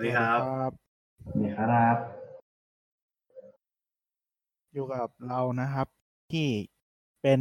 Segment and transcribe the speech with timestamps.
[0.00, 0.72] วัสดีครับครับ
[1.42, 1.96] นี่ครับ
[4.74, 5.86] อยู่กับเรานะครับ
[6.32, 6.48] ที่
[7.22, 7.40] เป็น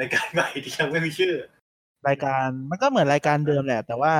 [0.00, 1.34] รายการใหม่ที่ยังไม่มีชื่อ
[2.08, 4.14] รายการมันก็เหมือนรายการเดิมแหละ แต่ว่า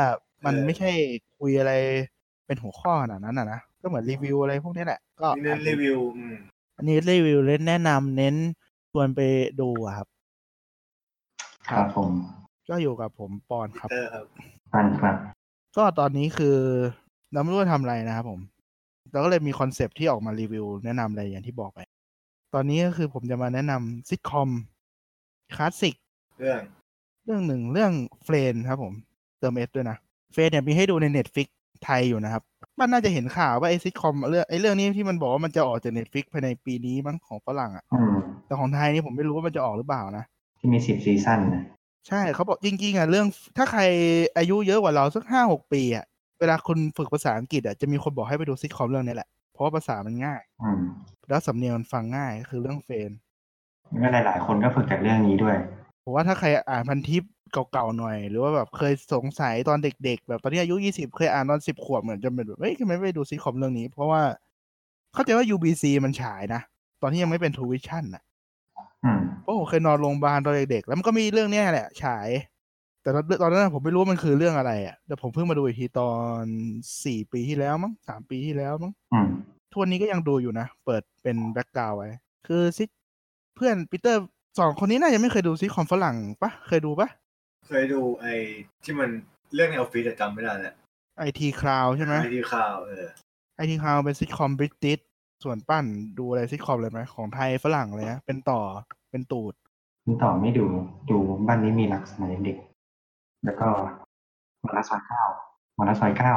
[0.45, 0.90] มันเออไม่ใช่
[1.38, 1.72] คุยอะไร
[2.46, 6.35] เป็นหัวข้อขนาดนั้นอะนะก็เหมือนรีวิวอะไรพวกนี้แหละ ก็นี่เน้นรีวิวอืม
[6.76, 8.35] อันนี้รีวิวเล่นแนะนำเน้น
[8.90, 9.21] ชวนไป
[9.60, 10.08] ดูอะครับ
[11.69, 12.10] ครับผม
[12.69, 14.26] ก็อยู่กับผมปอนครับเตอร์ครับ
[14.72, 15.17] ปันครับ
[15.76, 16.59] ก็ตอนนี้คือ
[17.33, 18.41] เราไม่รู้จะทำอะไรนะครับผม
[19.12, 21.80] เราก็เลยมีคอนเซปต์ที่ออกมารีวิว แนะนำอะไรอย่างที่บอกไป
[22.55, 24.48] ตอนนี้ก็คือผมจะมาแนะนำซิทคอม
[25.55, 25.95] คลาสสิก
[26.41, 26.60] เรื่อง
[27.24, 27.92] เรื่องหนึ่งเรื่อง
[28.24, 28.92] Friends ครับผม
[29.38, 29.96] เติม S ด้วยนะ
[30.32, 31.48] Friends เนี่ยมีให้ดูใน Netflix
[31.84, 32.42] ไทยอยู่นะครับ
[32.80, 38.12] มันน่าจะเห็นข่าวว่าไอซิทคอมเรื่องไอเรื่องนี้ที่มันบอกว่ามันจะออกจาก Netflix ภายในปีนี้มั้งของฝรั่งอะ่ะอืม
[38.46, 40.24] แต่ของไทยนี่ผมไม่รู้ว่ามันจะออกหรือเปล่านะ
[40.58, 41.62] ที่มีสิบซีซั่นนะ
[42.08, 43.83] ใช่เขาบอกจริงๆอะเรื่องถ้าใคร
[44.36, 46.05] อายุเยอะกว่าเราสักห้าหกปีอะ
[46.42, 50.78] เวลาคุณฝึกภาษาอังกฤษอะจะมีคนบอกให้ไปดูซิทคอมเรื่องนี้แหละ เพราะว่าภาษามันง่าย อืม
[51.28, 53.11] แล้วสำเนียงมันฟังง่ายคือเรื่อง Friends
[53.91, 55.56] แล้วก็หลาย ๆ คนก็ฝึกจากเรื่องนี้ด้วย
[56.05, 57.22] ผมว่าถ้าใครอ่านพันทิป
[57.72, 64.22] เก่าๆหน่อย หรือว่าแบบเคยสงสัยตอนเด็ก ๆ แบบตอนที่อายุยี่สิบเคยอ่านตอนสิบขวบเหมือนจะเป็นแบบเฮ้ยทำไมไม่ไปดูซิทคอมเรื่องนี้ เพราะว่า
[65.14, 66.61] เข้าใจว่า UBC มันฉายนะ
[67.03, 68.22] ตอนที่ยังไม่เป็น TrueVisions นะ
[69.05, 72.28] อืมเพราะผมเคยนอนโรงพยาบาลตอนเด็กๆแล้วมันก็มีเรื่องเนี้ยแหละ ฉาย
[73.03, 76.11] แต่ตอนตอนนั้นผมไม่รู้ว่ามันคือเรื่องอะไรอะแต่ผมเพิ่งมาดูอีกทีตอ
[76.42, 76.42] น
[77.05, 79.28] สี่ปีที่แล้วมั้งสามปีที่แล้วมั้งอืม
[79.70, 82.11] ทุกวันนี้ก็ยังดูอยู่นะ เปิดเป็น background ไว้
[82.47, 82.84] คือซิ
[83.56, 84.22] เพื่อนปีเตอร์
[84.59, 87.09] สองคนนี้น่าจะไม่เคยดูซิทคอมฝรั่งปะเคยดูปะ
[87.69, 88.34] เคยดูไอ้
[88.84, 89.11] ที่มัน
[89.55, 90.75] เรื่องในออฟฟิศแต่จำไม่ได้แหละ
[91.19, 93.06] IT Crowd ใช่ไหม IT Crowd เออ
[93.56, 94.98] ไอทีคลาวเป็นซิทคอมบริติช
[95.44, 95.84] ส่วนปั้น
[96.19, 98.61] ดูอะไรซิทคอมเลยไหมของไทยฝรั่งเลยนะเป็นต่อ
[99.11, 99.55] เป็นตูด
[100.05, 100.64] คุณต่อไม่ดู
[101.11, 101.16] ดู
[101.47, 102.59] บ้านนี้มีรักสมัยเด็ก
[103.44, 103.68] แล้วก็
[104.64, 105.22] มาละซอยเก้า
[105.78, 106.32] มาละซอยเก้า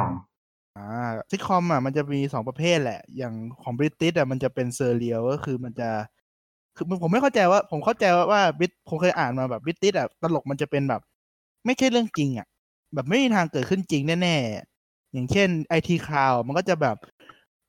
[0.76, 0.86] อ่า
[1.30, 5.88] ซิคอมอะมันจะมีสองประเภทแหละ อย่างของบริติชอะมันจะเป็นเซอร์เรียลก็คือมันจะ
[6.76, 11.02] คือผมไม่เข้าใจว่า ผมเข้าใจว่าว่าบิทผมเคยอ่านมาแบบบริติชอะตลกมันจะเป็นแบบ
[11.64, 12.46] ไม่ใช่เรื่องจริงอะ
[12.94, 16.96] แบบไม่มีทางเกิดขึ้นจริงแน่ๆ อย่างเช่น IT Crowd มันก็จะแบบ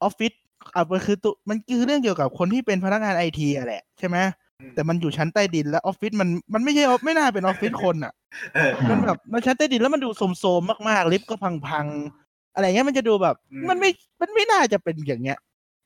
[0.02, 0.34] ออฟฟิศ
[0.76, 4.18] อะมันคือตัวมันคือเรื่องเกี่ยวกับคนที่เป็นพนักงานไอทีอะแหละใช่ไหม
[4.74, 8.14] แต่มันอยู่ชั้นใต้ดินแล้วออฟฟิศมันมันไม่ใช่ไม่น่าเป็นออฟฟิศคนอะ
[8.56, 10.10] เออมันแบบมันชั้นใต้ดินแล้วมันดู
[10.40, 11.36] โทรมๆมากๆลิฟต์ก็
[11.68, 13.90] พังๆอะไรเงี้ยมันจะดูแบบอืมมันไม่
[14.22, 15.38] มันไม่น่าจะเป็นอย่างเงี้ย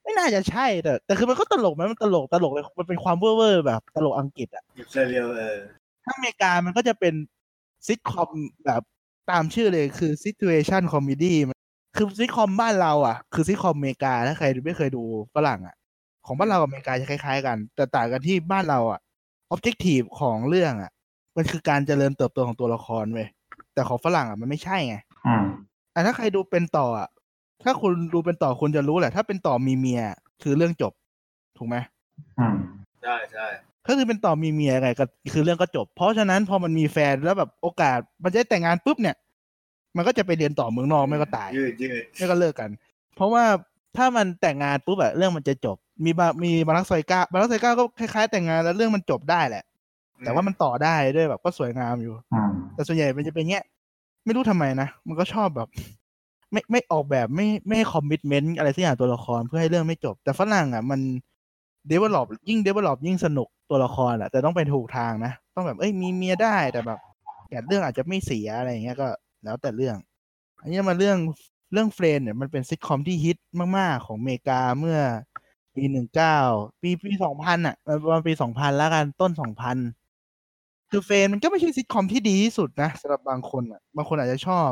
[0.03, 5.57] ไม่น่าจะใช่แต่แต่คือมันก็ตลกไหมมันตลกตลกเลยมันเป็นความเว่อร์ๆแบบตลกอังกฤษอะเซเรียลเออ
[6.03, 7.13] ถ้าอเมริกามันก็จะเป็น
[7.87, 8.29] ซิทคอม
[8.65, 8.81] แบบ
[9.31, 11.57] ตามชื่อเลยคือ situation comedy มัน
[11.97, 15.03] คือซิทคอมบ้านเราอะ คือซิทคอมอเมริกาถ้าใครไม่เคยดู
[15.35, 15.75] ฝรั่งอะ
[16.25, 18.99] ของบ้านเรากับอเมริกาจะคล้าย ๆ กัน แต่ต่างกันที่บ้านเราอะ
[19.53, 20.91] objective ของเรื่องอะ
[21.37, 23.27] มันคือการเจริญเติบโตของตัวละครเว้ย
[23.73, 24.95] แต่ของฝรั่งอะมันไม่ใช่ไง
[25.27, 25.43] อืม
[25.93, 27.07] อะถ้าใครดูเป็นต่ออะ
[27.63, 30.01] ถ้าคุณดูเป็นต่อคุณจะรู้แหละ ถ้าเป็นต่อมีเมีย
[30.43, 30.93] คือเรื่องจบ
[31.57, 31.75] ถูกไหม
[32.39, 32.55] อืม
[33.01, 33.47] ใช่ใช่
[33.87, 39.15] ก็คือเป็นต่อมีเมียไงก็คือเรื่องก็จบ เพราะฉะนั้นพอมันมีแฟนแล้วแบบโอกาสมันจะได้แต่งงานปุ๊บเนี่ย
[39.95, 42.69] มันก็จะไปเรียนต่อเมืองนอกไม่ก็ตายยืดยืดไม่ก็เลิกกัน
[43.15, 43.43] เพราะว่า
[43.97, 49.63] ถ้ามันแต่งงานปุ๊บอะเรื่องมันจะจบ มีบามีบารักซอยก้าบารักซอยก้าก็คล้ายๆ แต่งงานแล้วเรื่องมันจบได้แหละ
[50.19, 53.65] แต่ว่ามันต่อได้ด้วยแบบก็สวยงามอยู่อืมแต่ส่วนใหญ่มันจะเป็นเงี้ย
[54.25, 55.67] ไม่รู้ทำไมนะ มันก็ชอบแบบ
[56.51, 60.99] ไม่ไม่ออกแบบไม่ไม่ให้ commitment อะไรสักอย่างตัวละครเพื่อให้เรื่องไม่จบ แต่ฝรั่งอะ มัน
[61.87, 66.99] develop ยิ่ง develop ยิ่งสนุกตัวละครอะ แต่ต้องไปถูกทางนะ ต้องแบบเอ้ยมีเมียได้แต่แบบ
[67.49, 69.07] แต่เรื่องอาจจะไม่เสียอะไรอย่างเงี้ยก็
[69.43, 69.95] แล้วแต่เรื่อง
[70.61, 71.17] อันนี้มาเรื่อง
[71.73, 73.37] เรื่อง Friends เนี่ยมันเป็นซิทคอมที่ฮิต
[73.77, 74.97] มากๆ ของอเมริกาเมื่อ
[75.75, 76.37] ปีหนึ่งเก้า
[76.81, 79.77] ปีปีสองพันอะประมาณปีสองพันแล้วกันต้นสองพัน
[80.91, 84.69] คือ Friends มันก็ไม่ใช่ซิทคอมที่ดีที่สุดนะสำหรับบางคนอะบางคนอาจจะชอบ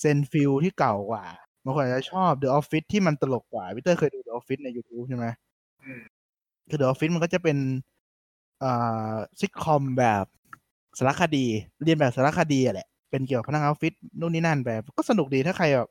[0.00, 1.24] Seinfeld ที่เก่ากว่า
[1.64, 5.26] บางคนอาจจะชอบ The Office ที่มันตลกกว่าพีเตอร์เคยดู The Office ใน YouTube ใช่ไหม
[5.82, 6.00] อืม
[6.70, 7.58] คือ The Office มันก็จะเป็น
[8.62, 10.24] อ่าซิทคอมแบบ
[10.98, 11.46] สารคดี
[11.84, 15.88] เลียนแบบสารคดีอะแหละเป็นเกี่ยวกับพนักงานออฟฟิศนู่นนี่นั่นแบบ ก็สนุกดีถ้าใครแบบ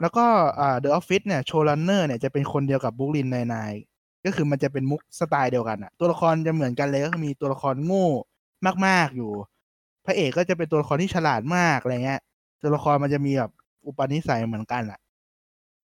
[0.00, 0.26] แล้วก็
[0.60, 3.72] อ่า The Office เนี่ย showrunner เนี่ยจะเป็นคนเดียวกับ Brooklyn Nine-Nine
[4.24, 8.08] ก็คือมันจะเป็นมุกสไตล์เดียวกันอะตัวละครจะเหมือนกันเลยก็คือมีตัวละครโง่
[8.86, 9.30] มาก ๆอยู่
[10.06, 12.20] พระเอกก็จะเป็นตัวละครที่ฉลาดมากอะไรเงี้ย
[12.62, 13.50] ตัวละครมันจะมีแบบ
[13.86, 14.98] อุปนิสัยเหมือนกันอะ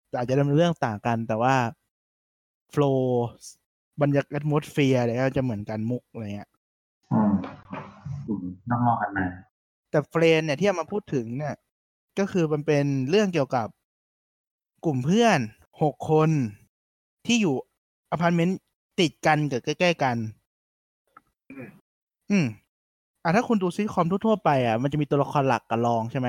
[0.09, 1.55] แต่อาจจะดำเนินเรื่องต่างกัน แต่ว่า
[2.71, 3.29] โฟล์
[4.03, 6.51] บรรยากาศมดเฟียอะไรก็จะเหมือนกันมุกอะไรเงี้ย
[7.13, 7.33] อืม
[8.27, 9.27] อืมอกงอกกันมา
[9.91, 11.55] แต่เฟรนเนี่ยที่เอามาพูดถึงเนี่ย
[12.19, 13.69] ก็คือมันเป็นเรื่องเกี่ยวกับ
[14.85, 15.39] กลุ่มเพื่อน
[15.83, 16.31] หกคน
[17.27, 17.55] ที่อยู่
[18.11, 18.59] อพาร์ตเมนต์
[19.01, 20.17] ติดกันกับใกล้ ๆ กัน
[21.51, 21.69] อืม
[22.31, 22.47] อืม
[23.23, 26.29] อะถ้าคุณดูซิทคอมทั่วๆไปอะมันจะมีตัวละครหลักกับรองใช่ไหม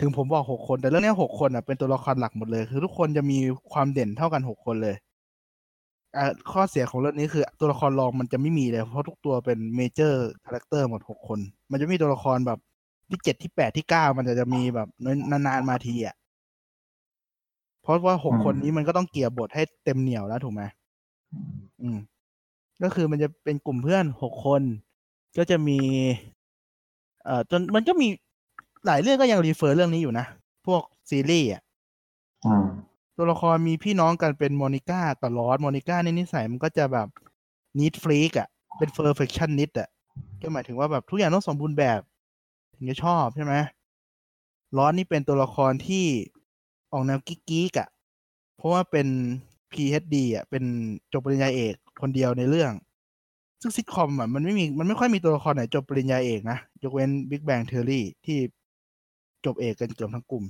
[0.00, 3.38] ถึงผมบอกหกคน แต่เรื่องเนี้ยหกคนอะเป็นตัวละครหลักหมดเลย คือทุกคนจะมี
[3.72, 4.96] ความเด่นเท่ากันหกคนเลย
[6.16, 11.38] อ่าข้อเสียของเรื่องนี้คือ ตัวละครรองมันจะไม่มีเลย เพราะทุกตัวเป็น major character หมดหกคน
[11.70, 12.58] มันจะมีตัวละครแบบ
[13.08, 14.88] ที่เจ็ดที่แปดที่เก้ามันจะจะมีแบบ
[15.30, 16.16] นานๆมาทีอะ
[17.84, 20.62] เพราะว่าหกอืมคนนี้มันก็ต้องเกลี่ยบทให้เต็มเหนียวแล้วถูกไหม
[21.82, 21.98] อืม
[22.82, 24.62] ก็คือมันจะเป็นกลุ่มเพื่อนหกคน
[25.38, 25.78] ก็จะมี
[27.24, 28.08] เอ่อจนมันก็มี
[28.86, 30.26] หลายเรื่องก็ยัง refer เรื่องนี้อยู่นะ
[30.66, 31.62] พวกซีรีส์อะ
[32.44, 32.64] อืม
[33.16, 37.08] ตัวละครมีพี่น้องกันเป็นโมนิก้ากับรอสโมนิก้าเนี่ยนิสัยมันก็จะแบบ
[37.80, 38.48] neat freak อะ
[38.78, 39.88] เป็น perfectionist อะ
[40.40, 42.00] ก็หมายถึงว่าแบบทุกอย่างต้องสมบูรณ์แบบ
[42.74, 43.54] ถึงจะชอบใช่ไหม
[44.76, 46.06] ลอสนี่เป็นตัวละครที่
[46.94, 47.88] ออกแนวกิ๊กๆอะ
[48.56, 49.08] เพราะว่าเป็น
[49.72, 50.64] PhD อะ เป็น
[51.12, 52.72] จบปริญญาเอกคนเดียวในเรื่อง
[53.60, 58.38] ซึ่งซิทคอมอะมันไม่มีมันไม่ค่อยมีตัวละครไหนจบปริญญาเอกนะ ยกเว้น Big Bang Theory ที่
[59.44, 60.44] จบเอกกันเกือบทั้งกลุ่ม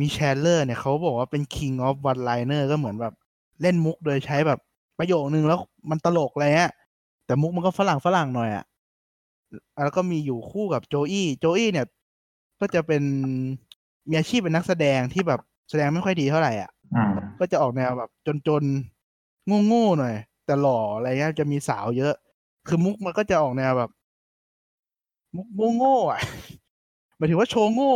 [0.00, 3.14] มีแชนเลอร์เนี่ยเขาบอกว่าเป็น King of One Liner ก็เหมือนแบบ
[3.62, 4.60] เล่นมุกโดยใช้แบบ
[4.98, 5.58] ประโยคนึงแล้ว
[5.90, 6.72] มันตลกอะไรเงี้ย
[7.26, 8.64] แต่มุกมันก็ฝรั่งฝรั่งหน่อยอะ
[9.84, 11.86] แล้วก็มีอยู่คู่กับโจอี้ โจอี้เนี่ย
[12.60, 13.02] ก็จะเป็น
[14.08, 15.40] มีอาชีพเป็นนักแสดงที่แบบ
[15.70, 18.10] แสดงไม่ค่อยดีเท่าไหร่อะอืมก็จะออกแนวแบบ
[18.48, 20.14] จนๆโง่ๆหน่อย
[20.46, 22.14] แต่หล่ออะไรเงี้ยจะมีสาวเยอะ
[22.68, 23.90] คือมุกมันก็จะออกแนวแบบ
[25.36, 26.20] มุกโง่ๆอะ
[27.16, 27.92] หมายถึงว่าโชว์โง่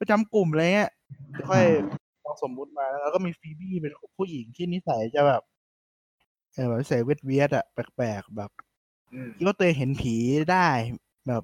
[0.00, 0.90] ประจำกลุ่มอะไรเงี้ย
[1.48, 1.64] ค่อย
[2.24, 5.42] ลองสมมุติมาแล้วก็มีฟีบี้เป็นผู้หญิงที่นิสัยจะแบบ
[6.54, 8.50] เออแบบนิสัยเวทเวียดอะแปลกๆแบบ
[9.12, 10.14] อืมคิดว่าตัวเองเห็นผี
[10.52, 10.68] ได้
[11.28, 11.42] แบบ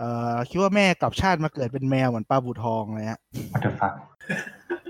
[0.00, 3.20] เอ่อคิดว่าแม่กลับชาติมาเกิดเป็นแมวเหมือนปลาบูทองอะไรเงี้ย
[3.52, 3.92] วัตถุฟัก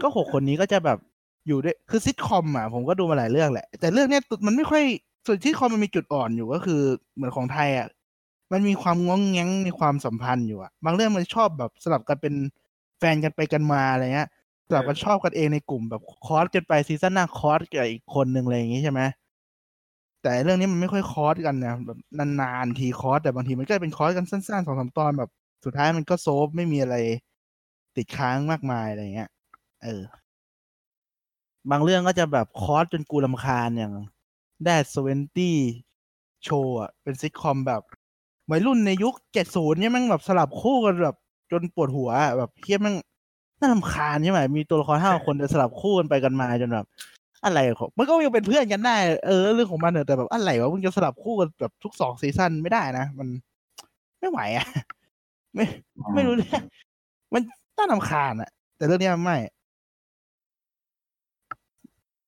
[0.02, 0.98] ก็หกคนนี้ก็จะแบบ
[1.46, 4.82] อยู่ด้วยคือซิทคอมอะผมก็ดูมาหลายเรื่องแหละ แต่เรื่องเนี้ยมันไม่ค่อย
[5.26, 6.80] ส่วนซิทคอมมันมีจุดอ่อนอยู่ก็คือ
[7.14, 7.88] เหมือนของไทยอะ
[8.52, 12.34] มันมีความง้องแง้งในความสัมพันธ์อยู่อะ บางเรื่องมันชอบแบบสลับกันเป็น
[12.98, 14.28] แฟนกันไปกันมาอะไรเงี้ย
[14.68, 19.00] สลับกันชอบกันเองในกลุ่มแบบ cross กันไปซีซั่นหน้า cross กับอีกคนหนึ่งอะไรอย่างงี้ใช่ไหม
[20.22, 25.30] แต่เรื่องนี้มันไม่ค่อย cross กันนะแบบนานๆที cross แต่บางทีมันก็เป็น cross กันสั้นๆสองสามตอนแบบ
[25.64, 26.96] สุดท้ายมันก็ solve ไม่มีอะไร
[27.96, 29.30] ติดค้างมากมายอะไรเงี้ย
[29.84, 30.02] เออ
[31.70, 33.94] บางเรื่องก็จะแบบ cross จนกูลำคาญอย่าง
[34.64, 37.82] That '70s Show อะ เป็นซิทคอมแบบ
[38.50, 41.16] วัยรุ่นในยุคเจ็ดศูนย์เนี่ยมันแบบสลับคู่กันแบบ
[41.52, 42.94] จนปวดหัวแบบเฮี้ยแมัน
[43.60, 46.86] น่าลำคาญใช่ไหมมีตัวละครห้าคนจะสลับคู่กันไปกันมาจนแบบ
[47.44, 48.96] อะไรของมันก็ยังเป็นเพื่อนกันได้
[49.26, 53.28] เออเรื่องของมันเนอะแต่แบบอะไรวะมึงจะสลับคู่กันแบบทุกสองซีซั่นไม่ได้นะมัน
[54.20, 54.66] ไม่ไหวอะ
[55.54, 55.64] ไม่
[56.14, 56.62] ไม่รู้เรื่อง
[57.34, 57.42] มัน
[57.76, 59.36] น่ารำคาญอะแต่เรื่องเนี้ยไม่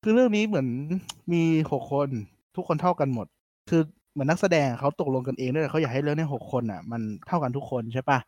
[0.03, 0.67] คือเรื่องนี้เหมือน
[1.33, 2.09] มีหกคน
[2.55, 3.27] ทุกคนเท่ากันหมด
[3.69, 3.81] คือ
[4.11, 8.19] เหมือนนักแสดงเขาตกลงกันเองด้วยเขาอยากให้เรื่องนี้หกคนอะ มันเท่ากันทุกคนใช่ปะ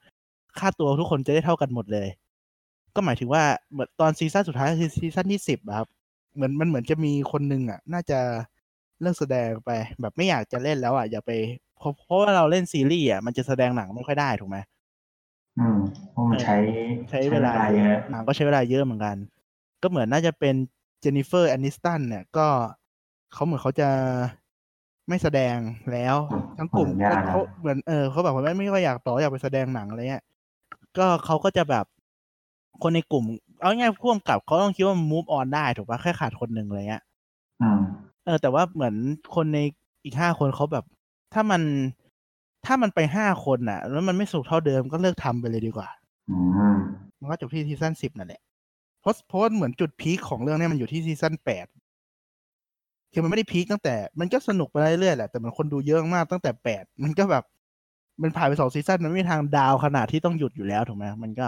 [0.60, 2.08] ค่าตัวทุกคนจะได้เท่ากันหมดเลย
[2.96, 5.88] ก็หมายถึงว่าเหมือนตอนซีซั่นสุดท้ายคือซีซั่นที่สิบครับ
[6.36, 8.20] เหมือนมันเหมือนจะมีคนหนึ่งอะ น่าจะ
[9.02, 9.70] เลิกแสดงไป
[10.02, 11.32] แบบไม่อยากจะเล่นแล้วอะอย่าไป
[11.78, 14.58] เพราะเพราะว่าเราเล่นซีรีส์อะมันจะแสดงหนังไม่ค่อยได้ถูกไหม
[15.58, 15.78] อืม
[16.12, 16.56] เพราะมันใช้
[17.10, 19.18] ใช้เวลาเยอะหนังก็ใช้เวลาเยอะเหมือนกัน
[19.82, 20.56] ก็เหมือนน่าจะเป็น
[21.02, 22.48] เจนนิเฟอร์แอนนิสตันเนี่ยก็
[23.34, 23.90] เขาเหมือนเขาจะ
[25.08, 25.58] ไม่แสดง
[25.92, 26.16] แล้ว
[26.58, 30.24] ทั้งกลุ่มผยากเขาเหมือนเออเขาแบบว่าไม่ไม่ค่อยอยากต่ออยากไปแสดงหนังอะไรเงี้ย
[30.98, 31.86] ก็เขาก็จะแบบ
[32.82, 33.26] คนในกลุ่ม
[33.60, 37.04] เอาง่ายๆพ่วงกับเขาต้องคิดว่า move on ได้ถูกปะแค่ขาดคนหนึ่งอะไรเงี้ย
[37.62, 37.80] อืม
[38.26, 38.96] เออ แต่ว่าเหมือน
[39.36, 39.60] คนใน
[40.04, 40.86] อีกห้าคนเขาแบบ
[41.34, 41.62] ถ้ามัน
[42.66, 45.90] ถ้ามันไปห้าคนน่ะ แล้วมันไม่สุกเท่าเดิมก็เลิกทำไปเลยดีกว่า
[46.32, 46.38] อื
[46.74, 46.76] ม
[47.20, 48.42] มันก็จบที่ซีซั่นสิบนั่นแหละ
[49.02, 51.68] เพราะเพราะว่าเหมือนจุดพีคของเรื่องเนี้ยมันอยู่ที่ซีซั่นแปด
[53.14, 57.44] คือมันไม่ได้พีคตั้งแต่ มันก็สนุกไปเรื่อยๆแหละแต่มันคนดูเยอะมากตั้งแต่แปดมันก็แบบ
[58.22, 61.48] มันผ่านไปสองซีซั่นมันไม่มีทางดาวขนาดที่ต้องหยุดอยู่แล้วถูกไหมมันก็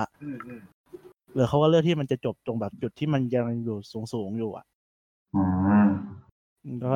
[1.38, 3.77] อืมอืมเออเขาก็เลือกที่มันจะจบตรงแบบจุดที่มันยังอยู่
[4.13, 4.65] สูงๆอยู่อะ
[5.36, 5.44] อื
[5.86, 5.88] ม
[6.84, 6.91] ก็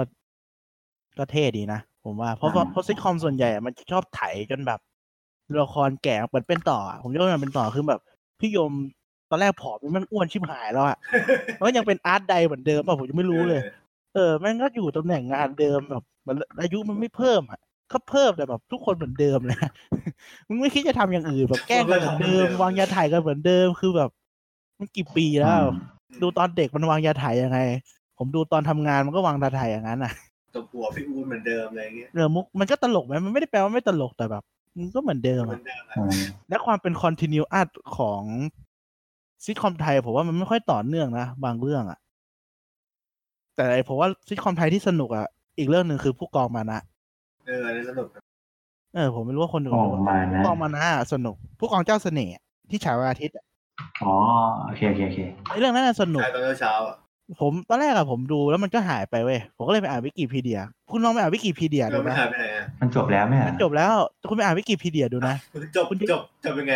[1.17, 4.21] ก็เท่ดีนะผมว่าเพราะเพราะเพราะซิทคอมส่วนใหญ่อะมันชอบไถ
[4.51, 4.79] จนแบบ
[5.61, 8.01] ละครแก่เปิดเป็นต่ออะผมยกมันเป็นต่อคือแบบ
[8.39, 8.71] พี่ยม
[9.29, 10.97] ตอนแรกผอมมันอ้วนชิบหายแล้วอะ
[11.57, 13.61] มันก็ยังเป็นอาร์ตใดเหมือนเดิมป่ะผมยังไม่รู้เลย
[14.15, 17.59] เออแม่งก็อยู่ตำแหน่งงานเดิมแบบมันอายุมันไม่เพิ่มอะ
[17.91, 19.57] ก็เพิ่มแต่แบบทุกคนเหมือนเดิมเลย
[20.47, 24.09] มึงไม่คิดจะทำอย่างอื่นแบบแกล้งกันเหมือนเดิม วางยาถ่ายกันเหมือนเดิมคือแบบ
[24.81, 25.51] มันกี่ปีแล้ว
[26.21, 27.59] ดูตอนเด็กมันวางยาถ่ายยังไง
[28.17, 30.11] ผมดูตอนทำงานมันก็วางยาถ่ายอย่างนั้นอะ
[30.53, 34.43] ตัวผัวพี่อูนเหมือนเดิมอะไรเงี้ยเรือมุกมันก็ตลกไหมมันไม่ได้แปลว่าไม่ตลกแต่แบบ
[34.77, 36.19] มันก็เหมือนเดิมเหมืออะนเดิมอะอืม
[36.49, 37.61] และความเป็นคอนติเนียอั
[37.97, 38.21] ของ
[39.43, 41.99] ซิทคอมไทยผมว่ามันไม่ค่อยต่อเนื่องนะบางเรื่องอะ
[43.55, 45.25] แต่ไอ้ผมว่าซิทคอมไทยที่สนุกอะ
[45.57, 46.79] อีกเรื่องหนึ่งคือผู้กองมานะ
[47.47, 48.21] เอออันนี้สนุกนะ
[48.95, 53.35] เออ ผมไม่รู้ว่าคนดูออกมานะผู้กองมานะอะสนุก ผู้กองเจ้าเสน่ห์อะที่ฉายวันอาทิตย์
[53.81, 54.15] อะอ๋อ
[54.65, 55.19] โอเคโอเคโอเค
[55.49, 56.95] ไอ้เรื่องนั้นนะสนุกใช่ตอนเช้าๆอะ
[57.39, 60.59] ผมตอนแรกอะผมดูแล้วมันก็หายไปเว้ยผมก็เลยไปอ่านวิกิพีเดีย
[60.91, 63.93] คุณลองไปอ่านวิกิพีเดียเราดูไม่นะหายไปไหนอะมันจบแล้วไหมอะมันจบแล้ว
[64.29, 65.35] คุณไปอ่านวิกิพีเดียดูนะ
[65.75, 66.75] จบจบจบเป็นไง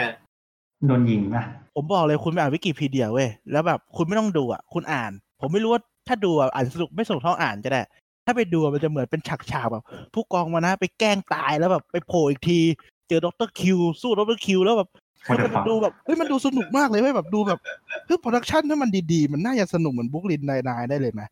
[0.88, 1.44] โดนยิงป่ะ
[1.76, 7.82] ผมบอกเลยคุณไปอ่านวิกิพีเดียเว้ยแล้วแบบคุณไม่ต้องดูอะคุณอ่าน ผมไม่รู้ว่าถ้าดูอะอ่านสนุกไม่สนุกเท่าอ่านจะได้
[8.26, 9.22] ถ้าไปดูอะมันจะเหมือนเป็น
[9.52, 9.84] ฉากๆแบบ
[10.14, 12.60] ผู้กองมานะ ไปแกล้งตายแล้วแบบไปโผล่อีกที
[13.08, 17.60] เจอดรคิวสู้ดรคิวแล้วแบบโคตรมันฟังดูแบบเฮ้ยมันดูสนุกมากเลยเว้ยแบบดูแบบ
[18.06, 21.28] เฮ้ย production ถ้ามันดีๆ มันน่าจะสนุกเหมือน Brooklyn Nine-Nine ได้เลยนะ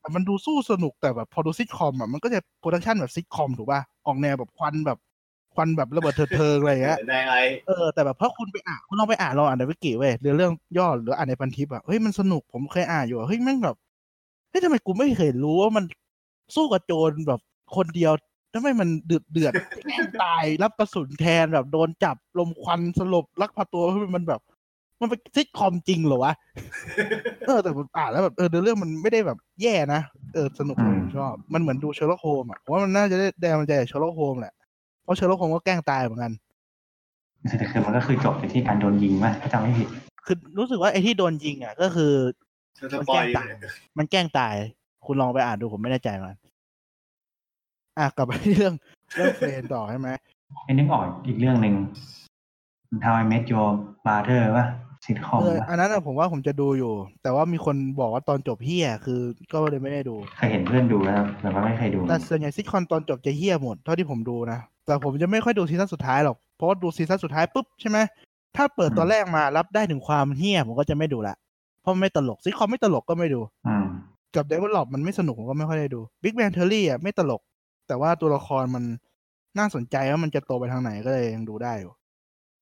[0.00, 4.98] แต่มันดูสู้สนุกแต่แบบพอดูซิทคอมอะมันก็จะ production แบบซิทคอมถูกป่ะออกแนวแบบควันแบบ
[5.54, 7.34] ควันแบบระเบิดเถิดเทิงอะไรอย่างเงี้ยในไอ
[7.66, 13.76] เออแต่แบบเพราะคุณไปอ่านคุณลองไปอ่านลองอ่านในวิกิเว้ยเรื่องเรื่องย่อหรืออ่านในพันทิปอะเฮ้ยมันสนุกผมเคยอ่านอยู่อะเฮ้ยแม่งแบบ
[14.50, 15.84] เฮ้ยทำไมกูไม่เคยรู้ว่ามัน
[16.56, 17.40] สู้กับโจรแบบ
[17.76, 18.12] คนเดียว
[18.54, 19.52] ทำไมมันเดือดเดือด
[19.82, 24.40] แกล้งตายรับกระสุนแทนแบบโดนจับลมควันสลบลักพาตัวเฮ้ยมันแบบ
[25.00, 26.32] มันเป็นซิทคอมจริงเหรอวะ
[27.46, 30.00] เออแต่ผมอ่านแล้วแบบเออเนื้อเรื่องมันไม่ได้แบบแย่นะ
[30.34, 34.54] เออสนุกผมชอบ มันเหมือนดู Sherlock Holmes อะผมว่ามันน่าจะได้แรงบันดาลใจจาก Sherlock Holmes แหละ
[35.02, 36.32] เพราะ Sherlock Holmes ก็แกล้งตายเหมือนกัน
[37.58, 39.88] แต่คือมันก็คือจบในที่การโดนยิงป่ะถ้าจำไม่ผิด
[40.26, 42.12] คือรู้สึกว่าไอ้ที่โดนยิงอะ ก็คือ
[42.80, 43.48] สมันปอแกล้งตาย
[43.98, 44.54] มันแกล้งตาย
[45.06, 46.36] คุณลองไปอ่านดูผมไม่แน่ใจมัน
[47.98, 48.74] อะกลับไปที่เรื่อง
[49.14, 50.10] เรื่อง Friends ต่อใช่ไหม
[50.64, 51.74] ไอ้นึกออกอีกเรื่องหนึ่ง
[53.04, 53.68] How I Met Your
[54.06, 54.66] Mother ป่ะ
[55.04, 56.92] ซิทคอมเออป่ะอันนั้นอะผมว่าผมจะดูอยู่
[57.22, 59.20] แต่ว่ามีคนบอกว่าตอนจบเหี้ยคือ
[59.52, 67.98] ก็เลยไม่ได้ดูเคยเห็นเพื่อนดูแล้วแต่ว่าไม่เคยดูแต่ส่วนใหญ่ซิทคอมตอนจบจะเหี้ยหมดเท่าที่ผมดูนะแต่ผมจะไม่ค่อยดูซีซั่นสุดท้ายหรอกเพราะว่าดูซีซั่นสุดท้ายปุ๊บใช่ไหม
[68.56, 71.36] ถ้าเปิดตอนแรกมารับได้ถึงความเหี้ยผมก็จะไม่ดูละ
[71.82, 73.84] เพราะมันไม่ตลกซิทคอมไม่ตลกก็ไม่ดูอืม
[74.36, 77.40] กับ develop มันไม่สนุกผมก็ไม่ค่อยได้ดู Big Bang Theory อะไม่ตลก
[77.90, 78.84] แต่ว่าตัวละครมัน
[79.58, 81.92] น่าสนใจว่ามันจะโตไปทางไหนก็เลยยังดูได้อยู่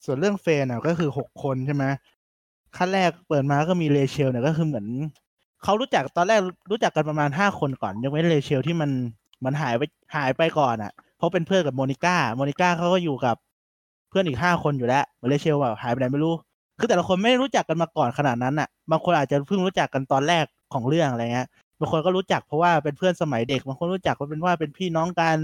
[0.05, 1.85] ส่วนเรื่องเฟนอะก็คือหกคนใช่ไหม
[2.77, 4.87] ขั้นแรกเปิดมาก็มีเลเชลเนี่ยก็คือเหมือน
[5.63, 8.91] เขารู้จักตอนแรกรู้จักกันประมาณห้าคนก่อนยังไม่เลเชลที่มัน
[9.45, 9.83] มันหายไป
[10.17, 13.37] หายไปก่อนอะเพราะเป็นเพื่อนกับโมนิก้าโมนิก้าเขาก็อยู่กับ
[14.11, 16.35] เพื่อนอีกห้าคนอยู่แล้วเลเชลแบบหายไปไหนไม่รู้
[16.79, 20.45] คือแต่ละคนไม่ได้รู้จักกันมาก่อนขนาดนั้นอะ บางคนอาจจะเพิ่งรู้จักกันตอนแรก
[20.75, 21.49] ของเรื่องอะไรเงี้ย
[21.81, 25.39] บางคนก็รู้จักเพราะว่าเป็นเพื่อนสมัยเด็กบางคนรู้จักว่าเป็นว่าเป็นพี่น้องกัน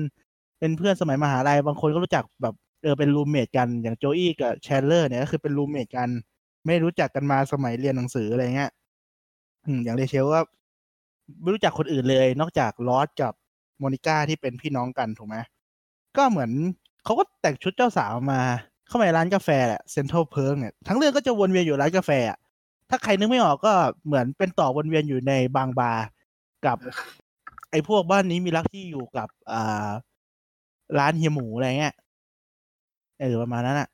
[0.59, 6.09] เป็นเพื่อนสมัยมหาลัยบางคนก็รู้จักแบบเออเป็น roommate กันอย่างโจอี้กับแชนด์เลอร์เนี่ยก็คือเป็น roommate กัน
[6.67, 8.71] ไม่รู้จักกันมาสมัยเรียนหนังสืออะไรเงี้ย
[9.85, 10.41] อย่างเรเชลก็
[11.43, 13.33] ไม่รู้จักคนอื่นเลย นอกจากรอสกับ
[13.79, 15.37] โมนิก้าที่เป็นพี่น้องกันถูกไหม
[16.17, 16.50] ก็เหมือน
[17.05, 18.41] เขาก็แต่งชุดเจ้าสาวมา
[18.87, 22.38] เข้ามาในร้านกาแฟแหละ Central Perk เนี่ยทั้งเรื่องก็จะวนเวียนอยู่ร้านกาแฟอะ
[22.91, 23.73] ถ้าใครนึกไม่ออกก็
[24.07, 26.05] เหมือนเป็นต่อวนเวียนอยู่ในบางบาร์
[26.66, 26.78] กับ
[27.71, 29.90] ไอ้พวกบ้านนี้มีรักที่อยู่กับอ่า
[30.99, 31.94] ร้านเฮียหมูอะไรเงี้ย
[33.21, 33.88] เออประมาณนั้นอะ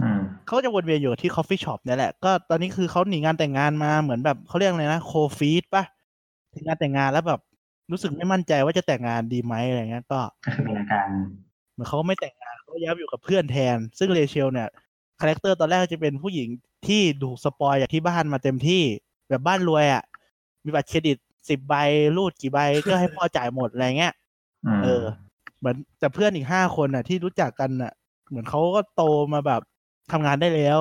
[0.00, 5.84] อืมเขาจะวนเวียนอยู่ที่ coffee shop เนี่ยแหละ ก็ตอนนี้คือเขาหนีงานแต่งงานมาเหมือนแบบเขาเรียกอะไรนะ cold feet ปะ
[6.54, 7.40] ถึงงานแต่งงานแล้วแบบ
[7.90, 11.08] รู้สึกไม่มั่นใจว่าจะแต่งงานดีไหมอะไรเงี้ย ก็ก็คือมีอาการ
[11.72, 14.68] เหมือนเขาก็ไม่แต่งงานเขาย้ายไปอยู่กับเพื่อนแทน ซึ่งเรเชลเนี่ย
[15.20, 16.48] character ตอนแรกจะเป็นผู้หญิง
[16.86, 18.82] ที่ถูก spoil จากที่บ้านมาเต็มที่
[19.28, 20.02] แบบบ้านรวยอะ
[20.64, 21.16] มีบัตรเครดิต
[21.48, 21.74] สิบใบ
[22.16, 24.14] รูดกี่ใบก็ให้พ่อจ่ายหมดอะไรเงี้ย
[24.66, 25.02] อืมเออ
[25.58, 27.92] เหมือนแต่เพื่อนอีกห้าคนน่ะ ที่รู้จักกันน่ะ
[28.28, 29.62] เหมือนเขาก็โตมาแบบ
[30.12, 30.78] ทำงานได้แล้ว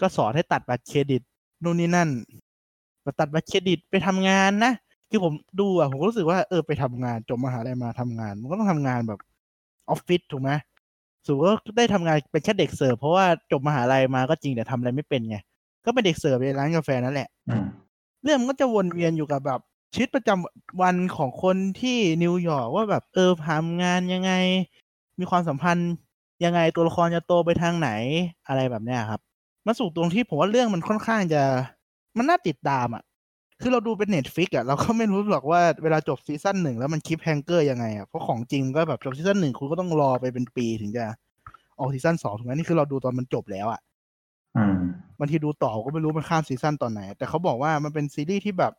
[0.00, 1.22] ก็สอนให้ตัดบัตรเครดิต
[1.62, 2.08] นู่นนี่นั่น
[3.04, 4.72] มาตัดบัตรเครดิตไปทำงานนะ
[5.10, 9.20] คือผมดูอะผมก็รู้สึกว่าเออไปทำงานจบมหาลัยมาทำงาน มันก็ต้องทำงานแบบ
[9.88, 10.50] ออฟฟิศถูกไหม
[11.26, 15.36] สรุปก็ได้ทำงานเป็นแค่เด็กเสิร์ฟเพราะว่าจบมหาลัยมาก็จริงแต่ทำอะไรไม่เป็นไง
[15.84, 17.66] ก็เป็นเด็กเสิร์ฟในร้านกาแฟนั่นแหละอืม
[18.24, 19.60] เรื่องมันก็จะวนเวียนอยู่กับแบบ
[19.92, 24.32] ชีวิตประจำวันของคนที่นิวยอร์กว่าแบบเออทำงานยังไง
[25.18, 25.92] มีความสัมพันธ์
[26.44, 27.90] ยังไงตัวละครจะโตไปทางไหน
[28.48, 29.20] อะไรแบบเนี้ยครับ
[29.66, 31.42] มาสู่ตรงที่ผมว่าเรื่องมันค่อนข้างจะ
[32.16, 33.02] มันน่าติดตามอะ
[33.60, 41.04] คือเราดูเป็น Netflix อะเราก็ไม่รู้หรอกว่าเวลาจบ season หนึ่งแล้วมัน cliffhanger ยังไงอะเพราะของจริงก็แบบจบ season หนึ่งคุณก็ต้องรอไปเป็นปีถึงจะ
[41.78, 43.80] ออก season สองถูกไหมนี่คือเราดูตอนมันจบแล้วอะ
[44.56, 44.78] อืม
[45.18, 48.72] บางทีดูต่อก็ไม่รู้มันข้าม season ตอนไหน แต่เขาบอกว่ามันเป็นซีรีส์ที่แบบ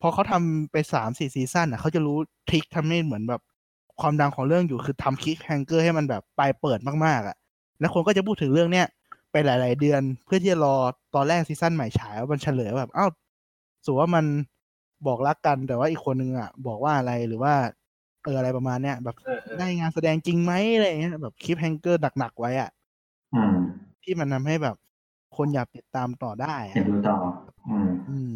[0.00, 2.16] พอเขาทำไปสามสี่ season อะเขาจะรู้
[2.48, 3.40] trick ทำให้เหมือนแบบ
[4.00, 7.36] ความดังของเรื่องอยู่คือทำ cliffhanger ให้มันแบบปลายเปิดมากๆอะ
[7.80, 8.86] แล้วคนก็จะพูดถึงเรื่องเนี้ย
[9.32, 10.76] ไปหลาย ๆ เดือนเพื่อที่จะรอ
[11.14, 13.10] ตอนแรก season ใหม่ฉายว่ามันเฉลยว่าแบบอ้าว
[13.86, 14.24] สรุปว่ามัน
[15.06, 17.54] บอกรักกันแต่ว่าอีกคนนึงอะ บอกว่าอะไรหรือว่า
[18.24, 22.70] เอออะไรประมาณเนี้ยแบบเออเออได้งานแสดงจริงไหมอะไรอย่างเงี้ยแบบคลิปแฮงเกอร์หนักๆไว้อะ
[23.34, 23.54] อืม
[24.02, 24.76] ที่มันทำให้แบบ
[25.36, 27.16] คนอยากติดตามต่อได้อะเดี๋ยวดูต่อ
[27.68, 28.30] อืมอืม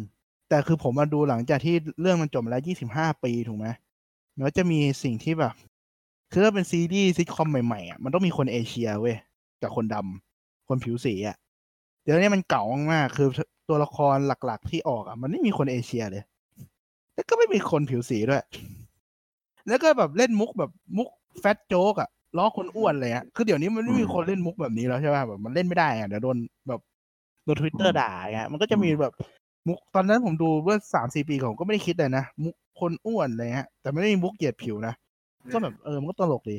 [0.53, 3.67] แต่คือผมมาดูหลังจากที่เรื่องมันจบมาแล้วยี่สิบห้าปีถูกไหม
[4.35, 5.53] มันก็จะมีสิ่งที่แบบ
[6.31, 9.17] คือถ้าเป็นซีรีส์ซิทคอมใหม่ๆอะมันต้องมีคนเอเชียเว้ย
[9.61, 11.37] กับคนดำคนผิวสีอะ
[12.03, 13.27] เดี๋ยวนี้มันเก่ามากคือ
[13.69, 16.23] ตัวละครหลักๆ ที่ออกอะ มันไม่มีคนเอเชียเลย
[17.13, 18.43] แล้วก็ไม่มีคนผิวสีด้วย
[19.67, 26.81] แล้วก็แบบเล่นมุกแบบมุก fat joke อะล้อคนอ้วนเลยอะคือเดี๋ยวนี้มันไม่มีคนเล่นมุกแบบนี้แล้วใช่ป่ะแบบมันเล่นไม่ได้อะเดี๋ยวโดนแบบ
[27.45, 29.13] โดนทวิตเตอร์ด่าไงมันก็จะมีแบบ
[29.67, 34.93] มุกตอนนั้นผมดูเมื่อสามสี่ปีก่อนผมก็ไม่ได้คิดเลยนะมุกคนอ้วนอะไรเงี้ยแต่ไม่ได้มีมุกเหยียดผิวนะ
[35.53, 36.57] ก็แบบเออมันก็ตลกดี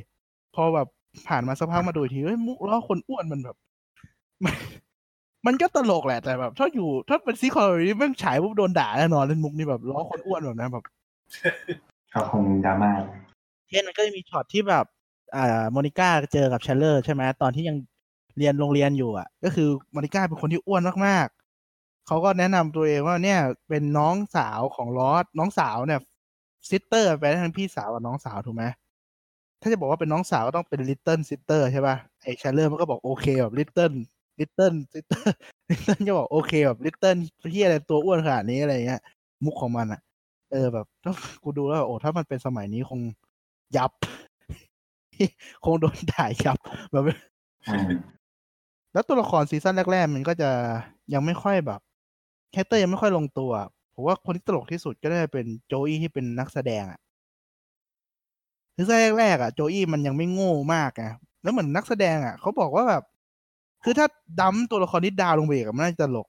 [0.54, 0.88] พอแบบ
[1.28, 3.56] ผ่านมาสักพักมาดูอีกทีเฮ้ยมุกล้อคนอ้วนมันแบบ
[4.44, 4.54] มัน
[5.46, 10.84] มันก็ตลกแหละแต่แบบ ถ้าอยู่ถ้าเป็นซิทคอมนี้มันฉายปุ๊บโดนด่าแน่นอนเล่นมุกนี่แบบล้อคนอ้วนแบบนั้นแบบ
[12.14, 12.92] ก็คงดราม่า
[13.68, 14.84] เช่นมันก็จะมีช็อตที่แบบ
[15.37, 17.76] อ่าโมนิก้าเจอกับแชนเลอร์ใช่ไหมตอนที่ยัง
[18.38, 21.44] เรียนโรงเรียนอยู่อะ ก็คือโมนิก้าเป็นคนที่อ้วนมากๆ
[22.06, 26.00] เขาก็แนะนำตัวเองว่าเนี่ยเป็นน้องสาวของรอสน้องสาวเนี่ย
[26.69, 28.64] sister ไปทั้งพี่สาวกับน้องสาวถูกไหม
[29.61, 33.93] ถ้าจะบอกว่าเป็นน้องสาวก็ต้องเป็น little sister ใช่ป่ะไอแชนเลอร์มันก็บอกโอเคแบบ little
[34.40, 37.16] little sister little จะบอกโอเคแบบ little
[37.54, 39.02] ที่อะไรตัวอ้วนขนาดนี้อะไรเงี้ย
[39.44, 40.00] มุกของมันอะ
[40.52, 43.00] เออแบบถ้ากูดูแล้วโอ้ถ้ามันเป็นสมัยนี้คง
[43.76, 43.90] ยับ
[45.64, 46.58] คงโดนด่ายับ
[46.92, 47.04] แบบ
[47.68, 47.88] อืม
[48.92, 50.50] แล้วตัวละคร season แรก ๆ มันก็จะ
[51.14, 51.80] ยังไม่ค่อยแบบ
[52.54, 53.52] character ยังไม่ค่อยลงตัว
[53.94, 57.00] ผมว่าคนที่ตลกที่สุดก็ได้เป็นโจอี้ที่เป็นนักแสดงอะ
[58.76, 61.04] season แรกๆอะโจอี้มันยังไม่โง่มากไง
[61.42, 63.02] แล้วเหมือนนักแสดงอะเขาบอกว่าแบบ
[63.84, 64.06] คือถ้า
[64.40, 66.26] ดัมตัวละครนี้ดาวลงไปอีกอะมันน่าจะตลก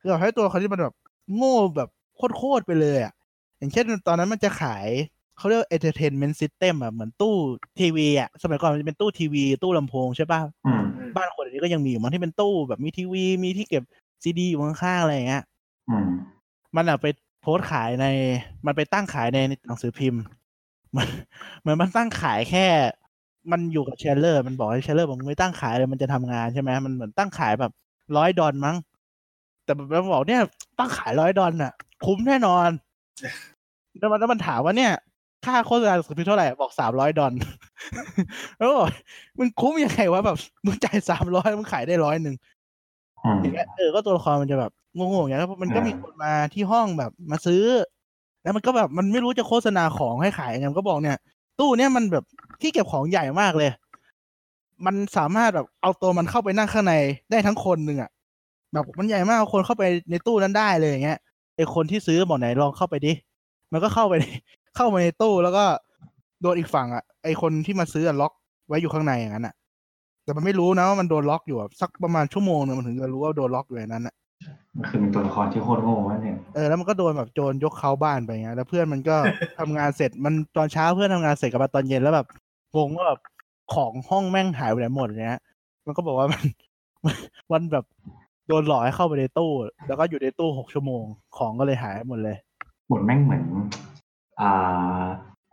[0.00, 0.94] คือแบบให้ตัวละครที่มันแบบ
[1.34, 1.88] โง่แบบ
[2.38, 3.12] โคตรๆไปเลยอะ
[3.58, 4.86] อย่างเช่นตอนนั้นมันจะขาย
[5.36, 7.34] เขาเรียก entertainment system อะเหมือนตู้
[7.80, 10.82] ทีวีอะสมัยก่อนมันจะเป็นตู้ทีวี ตู้ลำโพงใช่ป่ะอืม
[11.16, 13.82] บ้านคนเดี๋ยวนี้ก็ยังมีอยู่มันที่เป็นตู้แบบมีทีวี มีที่เก็บ
[14.22, 15.51] ซีดีอยู่ข้างๆอะไรอย่างเงี้ยอื
[16.04, 16.08] ม
[16.76, 17.06] มันอะไป
[17.40, 18.06] โพสต์ขายใน
[18.66, 20.22] มันไปตั้งขายในหนังสือพิมพ์
[20.96, 21.06] มัน
[21.60, 22.66] เหมือนมันตั้งขายแค่
[23.52, 27.72] มันอยู่กับเชลเลอร์ มันบอกให้เชลเลอร์บอกมึงไม่ตั้งขายเลยมันจะทำงานใช่ไหมมันเหมือนตั้งขายแบบ
[28.16, 28.76] ร้อยดอลมั้ง
[29.64, 30.42] แต่มันบอกเนี่ย
[30.78, 31.72] ตั้งขายร้อยดอลน่ะ
[32.04, 32.68] คุ้มแน่นอน
[33.98, 34.92] แล้วมันแล้วมันถามว่าเนี่ย
[35.44, 37.32] ค่าโฆษณาหนังสือพิมพ์เท่าไหร่บอกสามร้อยดอล
[38.56, 38.88] แล้วบอก
[39.38, 42.34] มึงคุ้มยังไงวะแบบมึงจ่ายสามร้อยมึงขายได้ร้อยหนึ่ง
[43.24, 47.62] อืมอย่างเงี้ยเออก็ตัวละครมันจะแบบงงๆอย่างเงี้ยแล้วมันก็อ่ามีมีคนมาที่ห้องแบบมาซื้อ
[48.42, 51.16] แล้วมันก็แบบมันไม่รู้จะโฆษณาของให้ขายยังไงมันก็บอกเนี่ย
[51.58, 52.24] ตู้เนี่ยมันแบบ
[52.60, 53.70] ที่เก็บของใหญ่มากเลย
[54.86, 56.94] มันสามารถแบบเอาตัวมันเข้าไปนั่งข้างใน
[57.30, 58.10] ได้ทั้งคนหนึ่งอะ
[58.72, 61.18] แบบมันใหญ่มากเอาคนเข้าไปในตู้นั้นได้เลยอย่างเงี้ย
[61.56, 63.12] ไอคนที่ซื้อบอกไหนลองเข้าไปดิ
[63.72, 64.14] มันก็เข้าไป
[64.76, 65.64] เข้ามาในตู้แล้วก็
[66.42, 68.32] โดนอีกฝั่งอะไอคนที่มาซื้ออะล็อก
[68.68, 69.54] ไว้อยู่ข้างในอย่างนั้นอะ
[70.24, 74.14] แต่มันไม่รู้นะว่ามันโดนล็อกอยู่อะสักประมาณชั่วโมงหนึงมันถึงจะรู้ว่าโดนล็อกอยู่ในนั้นอะ
[74.76, 79.16] มันคือเป็นตัวละครที่โคตรโง่นั่นเองเออแล้วมันก็โดนแบบโจรยกเขาบ้านไปเงี้ยแล้วเพื่อนมันก็
[79.58, 82.26] ทำงานเสร็จมันตอนเช้าเพื่อนทำงานเสร็จกลับมาตอนเย็นแล้วแบบ
[82.74, 83.20] งงว่าแบบ
[83.74, 85.40] ของห้องแม่งหายไปไหนหมดเนี้ย
[85.86, 86.44] มันก็บอกว่ามัน
[87.52, 87.84] มันแบบ
[88.48, 89.50] โดนหลอกให้เข้าไปในตู้
[89.86, 91.04] แล้วก็อยู่ในตู้หกชั่วโมง
[91.36, 92.36] ของก็เลยหายหมดเลย
[92.90, 93.42] บทแม่งเหมือน
[94.40, 95.02] อ่า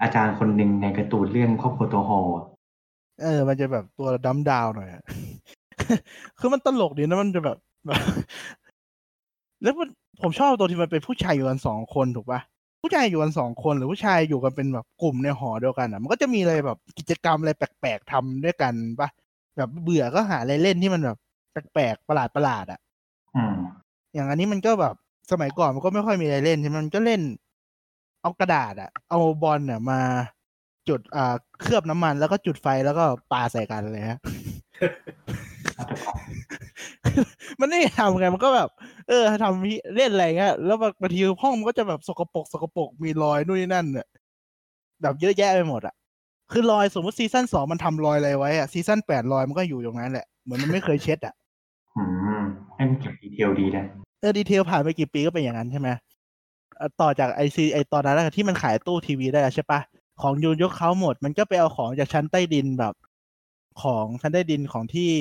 [0.02, 2.46] อาจารย์คนหนึ่งในการ์ตูนเรื่องครอบครัวตัวฮอลอะ
[3.22, 5.04] เออ มันจะแบบตัวดัมดาวหน่อยอะ
[6.40, 8.00] คือมันตลกดีนะมันจะแบบแบบ
[9.64, 9.90] แล้วมัน
[10.22, 12.42] ผมชอบตัวที่มันเป็นผู้ชายอยู่กันสองคนถูกปะ
[12.84, 19.10] ผู้ชายอยู่กันสองคนหรือผู้ชายอยู่กันเป็นแบบกลุ่มในหอเดียวกันอะ มันก็จะมีอะไรแบบกิจกรรมอะไรแปลกๆทำด้วยกันปะ
[19.58, 21.18] แบบเบื่อก็หาอะไรเล่นที่มันแบบ
[21.74, 22.80] แปลกๆประหลาดประหลาดๆอะ
[23.36, 23.56] อืม
[24.14, 24.96] อย่างอันนี้มันก็แบบ
[25.32, 27.22] สมัยก่อนมันก็ไม่ค่อยมีอะไรเล่นใช่ไหมมันก็เล่น
[28.22, 30.00] เอากระดาษอะเอาบอลเนี่ยมา
[30.90, 34.20] จุดอ่าเคลือบน้ำมันแล้วก็จุดไฟแล้วก็ปาใส่กันเลยฮะ
[37.60, 38.70] มันไม่ได้ทำไงมันก็แบบ
[39.08, 44.08] เออทำพี่เล่นอะไรเงี้ยแล้วบางทีห้องมันก็จะแบบสกปรกสกปรกมีรอยนู่นนี่นั่นเนี่ย
[45.02, 45.96] แบบเยอะแยะไปหมดอะ
[46.52, 51.34] คือรอยสมมติ season สองมันทำรอยอะไรไว้อะ season แปดรอยมันก็อยู่ตรงนั้นแหละเหมือนมันไม่เคยเช็ดอะ
[51.98, 52.04] อื
[52.40, 52.44] ม
[52.76, 53.86] ให้มันเก็บ detail ดีนะ
[54.22, 55.90] เออ detail ผ่านไปกี่ปีก็เป็นอย่างนั้นใช่ไหม
[56.78, 59.80] เอ่อต่อจากไอซีไอตอนนั้นอะที่มันขายตู้ทีวีได้แล้วใช่ปะ
[60.22, 62.94] ของโดนยกเค้าหมด มันก็ไปเอาของจากชั้นใต้ดินแบบ
[63.82, 65.12] ของชั้นใต้ดินของที่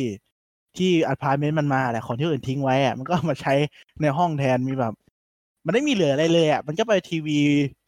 [0.77, 3.55] ที่อพาร์ตเมนต์มันมาแหละของที่อื่นทิ้งไว้อะมันก็มาใช้
[4.03, 4.93] ในห้องแทนมีแบบ
[5.67, 7.39] มันไม่มีเหลืออะไรเลยอะมันก็ไปทีวี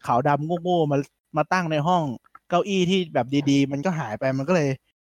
[0.06, 0.98] ขาวดำโง่ๆมา
[1.36, 2.02] มาตั้งในห้อง
[2.48, 4.68] เก้าอี้ที่แบบดีๆ มันก็หายไปมันก็เลย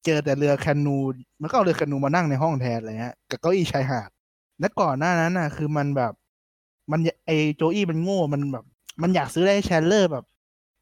[0.05, 0.97] เจอแต่เรือแคนู
[1.41, 4.09] มันก็เอาเรือแคนูมานั่งในห้องแทนอะไรเงี้ยกับเก้าอี้ชายหาด
[4.59, 6.13] และก่อนหน้านั้นน่ะ คือมันแบบ
[6.91, 8.65] มันไอโจอี้มันโง่มันแบบ
[9.01, 10.25] มันอยากซื้อไรให้แชนเลอร์แบบ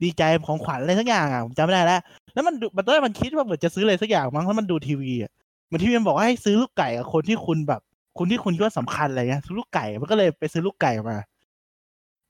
[0.03, 2.01] ดีใจของขวัญอะไรสักอย่างอะผมจำไม่ได้แล้ว
[2.33, 5.31] แล้วมันดูมันตอนแรกมันคิดว่าเหมือนจะซื้ออะไรสักอย่างมั้งแล้วมันดูทีวีอะ
[5.71, 7.81] มันทีวีมันบอกว่าให้ซื้อลูกไก่กับคนที่คุณแบบ
[8.17, 11.17] คนที่คุณคิดว่าสำคัญอะไรเงี้ยซื้อลูกไก่มันก็เลยไปซื้อลูกไก่มา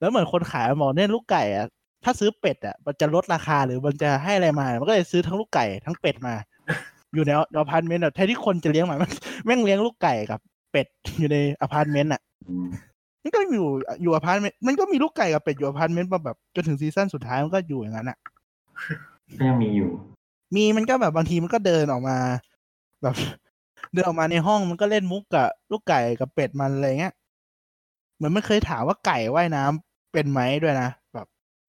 [0.00, 1.66] แล้วเหมือนคนขายบอกเนี่ยลูกไก่อะ
[2.04, 6.34] ถ้าซื้อเป็ดอะมันจะลดราคาหรือมันจะให้อะไรมา มันก็เลยซื้อทั้งลูกไก่ทั้งเป็ดมา
[7.14, 9.10] อยู่ในอพาร์ตเมนต์อะแทนที่คนจะเลี้ยงหมามัน
[9.44, 10.86] แม่งเลี้ยงลูกไก่กับเป็ด
[11.18, 12.20] อยู่ในอพาร์ตเมนต์อะ
[13.20, 13.68] มมันก็อยู่
[14.02, 18.18] อยู่อพาร์ตเมนต์มันก็มีลูกไก่กับเป็ดอยู่อพาร์ตเมนต์มาแบบจนถึง season สุดท้ายมันก็อยู่อย่างนั้นอะ
[19.38, 19.90] ก็ยังมีอยู่
[20.56, 22.16] มีมันก็แบบบางทีมันก็เดินออกมา
[23.02, 23.14] แบบ
[23.92, 27.14] เดินออกมาในห้องมันก็เล่นมุกกับลูกไก่กับเป็ดมันอะไรเงี้ย
[28.16, 31.26] เหมือนมันเคยถามว่าไก่ว่ายน้ำเป็นไหมด้วยนะแบบ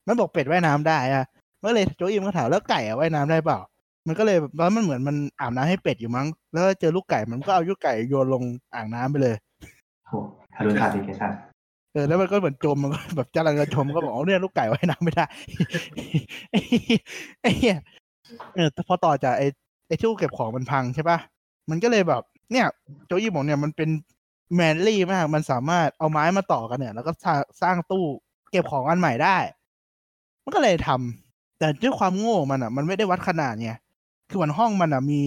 [0.08, 1.26] มันบอกเป็ดว่ายน้ำได้อะ
[1.60, 3.60] มันก็เลยโจอี้มันก็ถามแล้วไก่อะว่ายน้ำได้เปล่า
[4.08, 8.44] มันก็เลยแบบแล้วมันเหมือนมันอาบน้ำให้เป็ดอยู่มั้ง แล้วเจอลูกไก่มันก็เอาลูกไก่โยนลง
[8.76, 9.36] อ่างน้ำไปเลย
[10.12, 11.32] ทารุณสัตว์ดิเกชัน
[11.94, 15.26] เออแล้วมันก็เหมือนจมมันก็แบบจะรังจะชมก็บอกเอาเนี่ยลูกไก่ว่ายน้ำไม่ได้
[16.52, 17.78] ไอ้เหี้ย
[18.56, 19.48] เออพอต่อจากไอ้
[19.88, 21.20] ไอ้ที่เก็บของมันพังใช่ปะ
[21.70, 22.22] มันก็เลยแบบ
[22.52, 22.66] เนี่ย
[23.08, 23.90] โจอี้บอกเนี่ยมันเป็น
[24.56, 27.12] manly มาก มันสามารถเอาไม้มาต่อกันเนี่ย แล้วก็
[27.62, 28.06] สร้างตู้
[28.52, 29.38] เก็บของอันใหม่ได้
[30.44, 33.72] มันก็เลยทำแต่ด้วยความโง่มันอะ มันไม่ได้วัดขนาดไง
[34.30, 35.22] คือมันห้องมันอะมี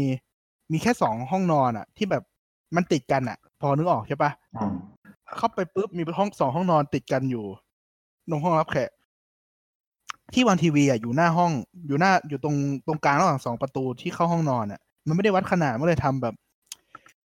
[0.73, 2.23] มีแค่สองห้องนอนอะ ที่แบบ
[2.77, 4.73] มันติดกันอะ พอนึกออกใช่ปะอืม
[5.37, 7.45] เข้าไปปุ๊บมีห้องสองห้องนอนติดกันอยู่
[8.31, 8.91] ตรงห้องรับแขก
[10.35, 11.53] ที่วางทีวีอะอยู่หน้าห้อง
[11.87, 16.35] อยู่หน้าอยู่ตรงตรงกลางระหว่างสองประตูที่เข้าห้องนอนอะ มันไม่ได้วัดขนาดมันเลยทำแบบ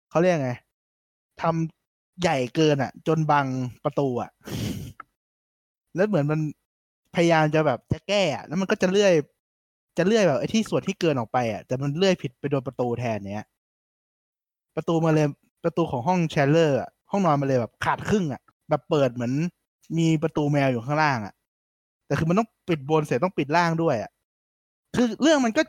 [0.10, 0.52] เขาเรียกไง
[1.42, 3.48] ทำใหญ่เกินอะ จนบัง
[3.84, 4.30] ประตูอะ
[5.96, 6.40] แล้วเหมือนมัน
[7.16, 9.14] พยายามจะแบบจะแก้อะแล้วมันก็จะเลื่อย
[9.98, 13.48] จะเลื่อยแบบไอ้ที่ส่วนที่เกินออกไปอะแต่มันเลื่อยผิดไปโดนประตูแทนเนี้ย
[14.76, 15.28] ประตูมาเลย
[15.64, 19.34] ประตูของห้อง Chandler อะห้องนอนมาเลยแบบขาดครึ่งอะ แบบเปิดเหมือน
[19.98, 21.34] มีประตูแมวอยู่ข้างล่างอะ
[22.08, 24.12] แต่คือมันต้องปิดบนเสร็จต้องปิดล่างด้วยอะ
[24.96, 25.62] คือเรื่องมันก็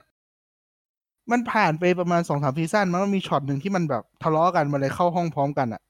[1.33, 5.81] มันผ่านไปประมาณสองสามซีซั่นมันก็มีช็อตหนึ่งที่มันแบบทะเลาะกันมาเลยเข้าห้องพร้อมกันอะ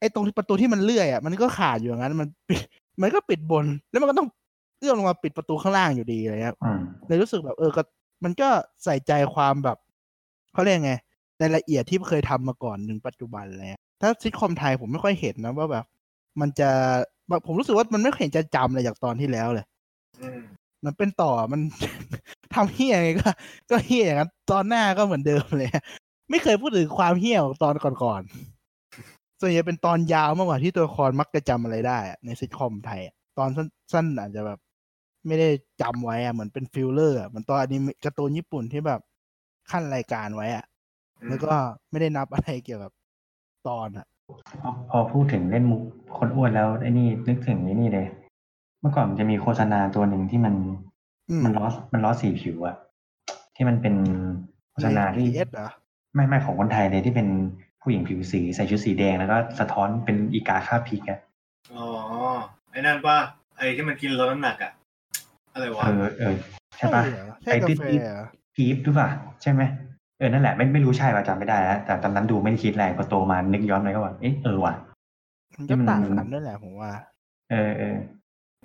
[0.00, 2.60] ไอ้ตรงที่ประตูที่มันเลื่อยอะมันก็ขาดอยู่อย่างนั้น มันปิด
[3.02, 4.28] มันก็ปิดบน แล้วมันก็ต้อง
[4.78, 7.82] เอื้อมลงมาปิดประตูข้างล่างอยู่ดีอะไรเงี้ยอืมเลยรู้สึกแบบเออก็
[8.24, 8.48] มันก็
[8.84, 9.76] ใส่ใจความแบบ
[10.52, 10.92] เขาเรียกไง
[11.42, 15.84] รายละเอียดที่เคยทำมาก่อนถึงปัจจุบันอะไรเลยถ้าซิทคอมไทยผมไม่ค่อยเห็นนะว่าแบบ
[16.40, 16.70] มันจะ
[17.28, 19.66] แบบผมรู้สึกว่ามันไม่เห็นจะจำเลยจากตอนที่แล้วเลย
[20.22, 20.40] อืม
[20.84, 21.60] มันเป็นต่อมัน
[22.54, 23.28] ทำเฮี้ยไงก็
[23.70, 25.70] ก็เฮี้ยอย่างนั้นตอนหน้าก็เหมือนเดิมเลย
[26.30, 34.58] ไม่เคยพูดถึงความเหี้ยของตอนก่อนๆส่วนใหญ่เป็นตอนยาวมากกว่าที่ตัวละครมักจะจำอะไรได้อะในซิทคอมไทยอะตอนสั้นๆอาจจะแบบ
[35.26, 35.48] ไม่ได้
[35.82, 39.00] จำไว้อะเหมือนเป็นฟิลเลอร์อะเหมือนตอนอนิเมะการ์ตูนญี่ปุ่นที่แบบ
[39.70, 40.64] ขั้นรายการไว้อะ
[41.28, 41.54] แล้วก็
[41.90, 42.92] ไม่ได้นับอะไรเกี่ยวกับ
[43.68, 44.06] ตอนอะ
[44.62, 45.82] พอพอพูดถึงเล่นมุก
[46.18, 48.06] คนอ้วนแล้วไอ้นี่นึกถึงไอ้นี่เลย
[48.80, 50.54] เมื่อก่อนมันจะมีโฆษณาตัวหนึ่งที่มัน
[51.30, 52.76] อืมมันล้อมันล้อสีผิวอะ
[53.56, 53.94] ที่มันเป็น
[54.70, 55.68] โฆษณาที่เอสเหรอ
[56.14, 57.28] ไม่ไม่ของคนไทยเลยที่เป็น
[57.82, 61.18] ผู้หญิงผิวสีใส่ชุดสีแดงแล้วก็สะท้อนเป็นอีกาคาบพริกอะ
[61.72, 61.84] อ๋อ
[62.70, 63.18] ไอ้นั่นป่ะ
[63.56, 64.72] ไอ้ที่มันกินลดน้ำหนักอะ
[65.52, 66.36] อะไรวะเออเออ
[66.76, 68.24] ใช่ปะเหรอใช่ไอ้กาติ๊ดแฟติ๊ดเหรอ
[68.56, 69.08] กีฟหรือเปล่า
[69.42, 69.62] ใช่ไหม
[70.18, 74.74] เออนั่นแหละไม่ไม่รู้ใช่ป่ะจำไม่ได้แล้วแต่ตอนนั้นดูไม่ได้คิดอะไรพอโตมานึกย้อนไปก็ว่าเอ๊ะเออว่ะ
[75.56, 76.90] มันที่ก็มันต่างกันด้วยแหละผมว่า
[77.50, 77.96] เออเออ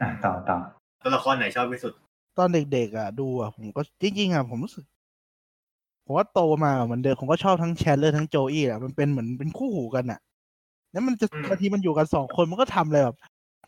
[0.01, 0.57] อะต่อต่อ
[1.03, 1.93] ตัวละครไหนชอบที่สุด
[2.37, 4.85] ตอนเด็กๆอะดูอะผมก็จริงๆอะผมรู้สึก
[6.05, 10.19] ผมว่าโตมาเหมือนเดิมผมก็ชอบทั้งแชนเลอร์ทั้งโจอี้อะมันเป็นเหมือนเป็นคู่หูกันอะ
[10.91, 13.17] แล้วมันจะอืมบางทีมันอยู่กันสองคนมันก็ทำอะไรแบบ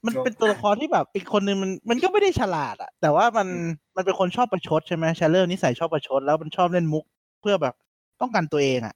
[0.05, 7.05] มันก็เป็นตัวละครที่แบบอีกคนนึงมันมันก็ไม่ได้ฉลาดอะ แต่ว่ามันอืมมันเป็นคนชอบประชดใช่ไหมแชนเลอร์นิสัยชอบประชดแล้วมันชอบเล่นมุก
[7.43, 7.75] เพื่อแบบ
[8.21, 8.95] ป้องกันตัวเองอะ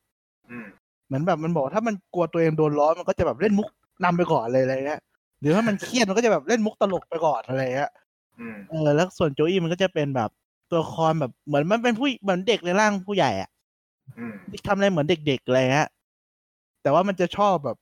[0.50, 0.66] อืม
[1.08, 3.68] เหมือนแบบมันบอกว่าถ้ามันกลัวตัวเองโดนล้อมันก็จะแบบเล่นมุก
[4.04, 5.02] นำไปก่อนเลยอะไรเงี้ย
[5.40, 7.92] หรือถ้ามันเครียดมันก็จะแบบเล่นมุกตลกไปก่อนอะไรเงี้ย
[8.40, 10.30] อืมเออแล้วส่วนโจอี้มันก็จะเป็นแบบ
[10.70, 13.50] ตัวละครแบบเหมือนมันเป็นผู้เหมือนเด็กในร่างผู้ใหญ่อะ
[14.18, 15.88] อืมที่ทำอะไรเหมือนเด็กๆอะไรเงี้ย
[16.82, 17.78] แต่ว่ามันจะชอบแบบ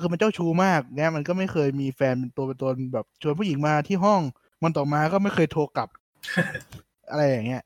[0.00, 4.20] คือมันเจ้าชู้มากเนี่ยมันก็ไม่เคยมีแฟนเป็นตัวเป็นตนแบบชวนผู้หญิงมาที่ห้อง
[4.62, 5.88] มันต่อมาก็ไม่เคยโทรกลับ
[7.10, 7.62] อะไรอย่างเงี้ย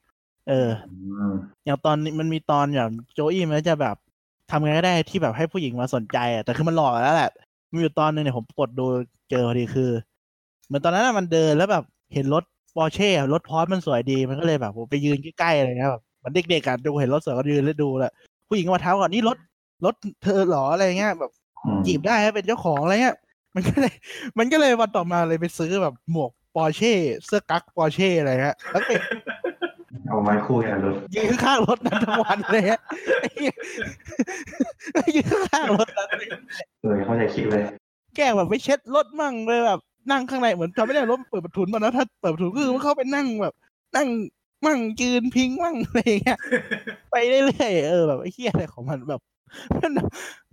[0.49, 3.97] เอออืมอย่างตอนนี้มันมีตอนอย่างโจอี้มันจะแบบ
[4.51, 7.31] ทำไงก็ได้ที่แบบให้ผู้หญิงมาสนใจอะแต่คือมันหลอกแล้วแหละ
[7.73, 8.87] มีอยู่ตอนหนึงเนี่ยผมกดดู
[9.31, 9.91] เจอพอดีคือ
[10.67, 12.45] เหมือนตอนนั้นนะมันเดินแล้วแบบเห็นรถ
[12.77, 18.13] ปอร์เช่รถพอร์ชมันสวยดีมันก็เลยแบบผมไปยืนใกล้ๆอะไรเงี้ยแบบเหมันเด็กๆอะดูเห็นรถสวยก็ยืนแล้วดูแหละ
[18.49, 19.37] ผู้หญิงก็มาถามก่อนนี่รถ
[19.85, 21.31] รถเธอเหรออะไรเงี้ยแบบ
[21.65, 23.17] อืมจีบได้ให้เป็นเจ้าของอะไรเงี้ย
[23.55, 23.95] มันก็เลย
[24.39, 26.93] มันก็เลยวันต่อมาเลยไปซื้อแบบหมวกปอร์เช่
[27.27, 28.91] เสื้อกั๊กปอร์เช่อะไรเงี้ยแล้วไป
[30.09, 32.81] เอาไว้คู่กันรถยืนข้างรถนั้นทั้งวันเลยฮะ
[33.21, 33.55] ไอ้เหี้ย
[35.17, 36.09] ยืนข้างรถนั้น
[36.83, 37.65] เออเข้าใจคิดเลย
[38.17, 39.81] แกล้งแบบไปเช็ดรถมั่งเลยแบบ
[40.11, 43.55] นั่งข้างในเหมือนจำไม่ได้รถเปิดประทุนมานะถ้าเปิดประทุนก็คือมันเข้าไปนั่งแบบ
[43.97, 44.09] นั่ง
[44.67, 46.39] มั่งยืนพิงมั่งอะไรอย่างเงี้ย
[47.11, 49.21] ไปเรื่อยๆเออแบบไอ้เหี้ยอะไรของมันแบบ
[49.79, 49.93] มัน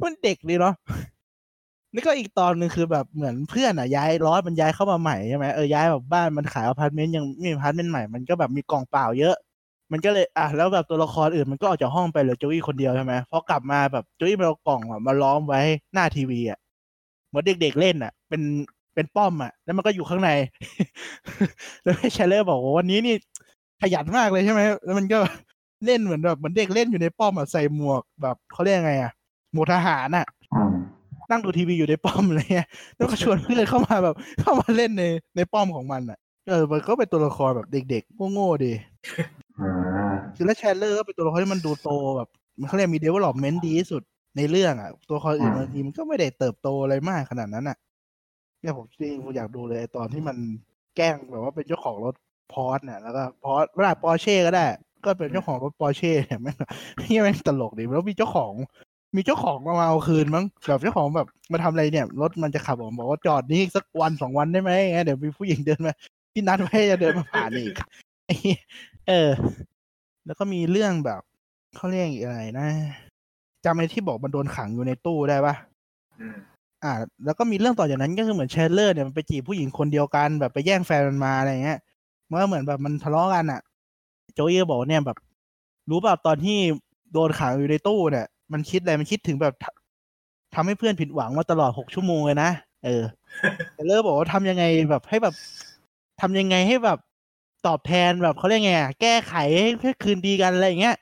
[0.01, 0.73] มันเด็กเลยเนาะ
[1.93, 9.36] นี่ก็อีกตอนหนึ่งคือแบบเหมือนเพื่อนอะย้าย Ross มันย้ายเข้ามาใหม่ใช่ไหมเออย้ายแบบบ้านมันขายอพาร์ตเมนต์ยังมีอพาร์ตเมนต์ใหม่มันก็แบบมีกล่องเปล่าเยอะ
[9.91, 15.62] มันก็เลยอะแล้วแบบตัวละครอื่นมันก็ออกจากห้องไปเหลือโจอี้คนเดียวใช่ไหมพอกลับมาแบบโจอี้มันเอากล่องอะมาล้อมไว้
[15.93, 16.60] หน้าทีวีอะ
[17.27, 18.41] เหมือนเด็กๆเล่นอะ เป็น
[18.93, 20.29] เป็นป้อมอะ แล้วมันก็อยู่ข้างใน
[21.84, 23.15] แล้วให้เชลเลอร์บอกว่าวันนี้นี่
[23.82, 25.19] ขยันมากเลยใช่ไหมแล้วมันก็
[25.86, 29.12] เล่นเหมือนแบบเหมือนเด็กเล่นอยู่ในป้อมอะใส่หมวกแบบเขาเรียกไงอะ
[29.53, 30.25] หมวกทหารอะ
[31.34, 35.04] นั่งดูทีวีอยู่ในป้อมอะไรเงี้ยแล้วก็ชวนเพื่อนเข้ามาแบบ เข้ามาเล่นใน
[35.36, 36.19] ในป้อมของมันอะ
[36.50, 38.74] เออมันก็เป็นตัวละครแบบเด็กๆโง่ๆดี
[39.60, 44.02] อ่าคือแล้ว Chandler ก็เป็นตัวละครที่มันดูโตแบบ มันเขาเรียกมี development ดีที่สุด
[44.38, 47.78] ในเรื่องอะ ตัวละครอื่นบางทีมันก็ไม่ได้เติบโตอะไรมากขนาดนั้นอะ
[48.62, 50.38] เนี่ยผมจริงผมอยากดูเลยไอ้ตอนที่มัน
[50.96, 52.15] แกล้งแบบว่าเป็นเจ้าของรถ
[52.54, 54.65] พอร์ชเนี่ยแล้วก็พอร์ชเวลาปอร์เช่ก็ได้
[55.06, 56.56] ก็เป็นเจ้าของรถปอร์เช่เนี่ยแม่ง
[57.02, 58.54] นี่แม่งตลกดีแล้วมีเจ้าของ
[59.15, 65.93] มีเจ้าของมาเอาคืนมั้งแบบเจ้าของแบบมาทำอะไรเนี่ยรถมันจะขับออกบอกว่าจอดนี้สักวันสองวันได้ไหมงั้นเดี๋ยวมีผู้หญิงเดินมา
[66.34, 67.73] ที่นัดไว้จะเดินมาผ่านอีก
[68.26, 68.60] ไอ้เหี้ย
[69.08, 69.30] เออ
[70.26, 71.21] แล้วก็มีเรื่องแบบ
[71.76, 72.67] เขาเรียกอะไรนะ
[73.65, 75.56] จำไอ้ที่บอกมันโดนขังอยู่ในตู้ได้ปะ
[76.19, 76.38] อืม
[76.84, 76.93] อ่า
[77.26, 81.80] แล้วก็มีเรื่องต่อจากนั้นก็คือเหมือนแชลเลอร์เนี่ยมันไปจีบผู้หญิงคนเดียวกันแบบไปแย่งแฟนมันมาอะไรเงี้ย
[82.30, 83.62] มันก็เหมือนแบบมันทะเลาะกันอะ
[84.34, 85.17] โจเยบอกว่าเนี่ยแบบ
[85.89, 86.58] รู้แบบตอนที่
[87.13, 89.65] โดนขังอยู่ในตู้เนี่ย มันคิดอะไรมันคิดถึงแบบท
[90.56, 92.49] ทำให้เพื่อนผิดหวังมาตลอดหกชั่วโมงเลยนะ
[92.86, 93.03] เออ
[93.73, 95.36] แชลเลอร์บอกว่าทำยังไงแบบให้แบบ
[96.21, 96.99] ทำยังไงให้แบบ
[97.67, 100.95] ตอบแทนแบบเขาเรียกไงอะแก้ไขให้ให้คืนดีกันอะไรอย่างเงี้ย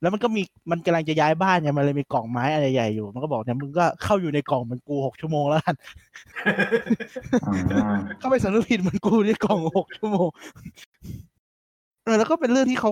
[0.00, 5.74] แล้วมันก็มีมันกำลังจะย้ายบ้านไงมันเลยมีกล่องไม้อะไรใหญ่อยู่ มันก็บอกเนี่ยมึงก็เข้าอยู่ในกล่องเหมันกูหกชั่วโมงแล้วกัน
[7.46, 10.28] อืมเข้าไปสำนึกผิดเหมันกูในกล่องหกชั่วโมง
[12.04, 12.90] เออแล้วก็เป็นเรื่องที่เขา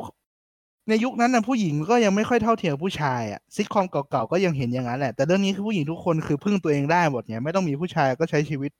[0.88, 8.70] ในยุคนั้นนะผู้หญิงก็ยังไม่ค่อยเท่าเทียมกับผู้ชายอะซิทคอมเก่าๆก็ยังเห็นอย่างนั้นแหละ แต่เรื่องนี้คือผู้หญิงทุกคนคือพึ่งตัวเองได้หมดเนี่ยไม่ต้องมีผู้ชายก็ใช้ชีวิต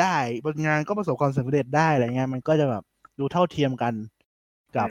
[0.00, 2.82] ได้บางงานก็ประสบความสำเร็จได้อะไรเงี้ยมันก็จะแบบ
[3.18, 3.94] ดูเท่าเทียมกัน
[4.76, 4.88] กับ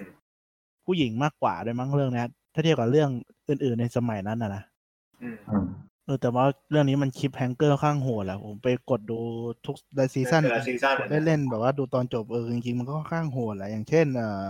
[0.86, 3.10] ผู้หญิงมากกว่าด้วยมั้งเรื่องเนี้ยถ้าเทียบกับเรื่อง
[3.50, 4.64] อื่น ๆในสมัยนั้นนะนะ
[5.22, 5.66] อืมอืม
[6.06, 9.18] เออแต่ว่าเรื่องนี้มัน cliffhanger ค่อนข้างโหดแหละผมไปกดดู
[9.66, 14.44] ทุกในซีซั่นแต่ละซีซั่นได้เล่นแบบว่าดูตอนจบเออจริงๆมันก็ค่อนข้างโหดแหละอย่างเช่น เอ่อ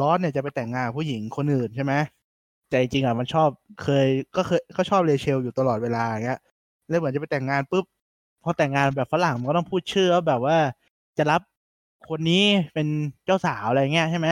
[0.00, 1.92] Ross เนี่ยจะไปแต่งงานกับผู้หญิงคนอื่นใช่ไหม
[2.68, 3.48] แต่จริงๆอะมันชอบ
[3.82, 6.40] เคยก็เคยก็ชอบ Rachel อยู่ตลอดเวลาอย่างเงี้ย
[6.88, 7.84] แล้วเหมือนจะไปแต่งงานปุ๊บ
[8.42, 10.56] พอแต่งงานแบบฝรั่งมันก็ต้องพูดชื่อว่าแบบว่า
[11.18, 11.40] จะรับ
[12.08, 12.86] คนนี้เป็น
[13.24, 14.28] เจ้าสาวอะไรเงี้ยใช่ไหม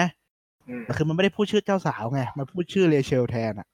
[0.69, 3.67] อืมแต่คือมันไม่ได้พูดชื่อเจ้าสาวไงมันพูดชื่อเรเชลแทนอะ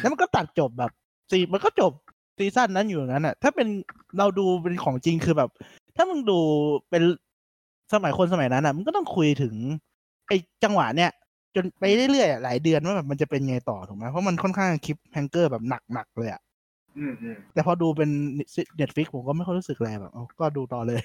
[0.00, 0.90] แล้วมันก็ตัดจบแบบ
[1.30, 1.92] ซีมันก็จบ
[2.36, 3.68] ซีซั่นนั้นอยู่อย่างนั้นอะ ถ้าเป็น
[4.18, 5.50] เราดูเป็นของจริงคือแบบ
[5.96, 6.38] ถ้ามึงดู
[6.90, 7.02] เป็น
[7.94, 9.54] สมัยคนสมัยนั้นอะ มันก็ต้องคุยถึง
[9.90, 11.10] ไอ้จังหวะเนี้ย
[11.54, 16.42] จนไปเรื่อยๆอะหลายเดือนว่าแบบมันจะเป็นไงต่อถูกไหมเพราะมันค่อนข้างคลิปแฮงเกอร์แบบหนักๆเลยอะ
[16.98, 18.10] อืมอืมแต่พอดูเป็น
[18.76, 21.00] Netflix ผมก็ไม่ค่อยรู้สึกอะไรแบบเอาก็ดูต่อเลย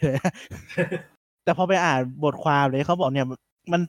[1.43, 3.27] แต่พอไปอ่านบทความเลยเขาบอกเนี่ย
[3.71, 3.81] มัน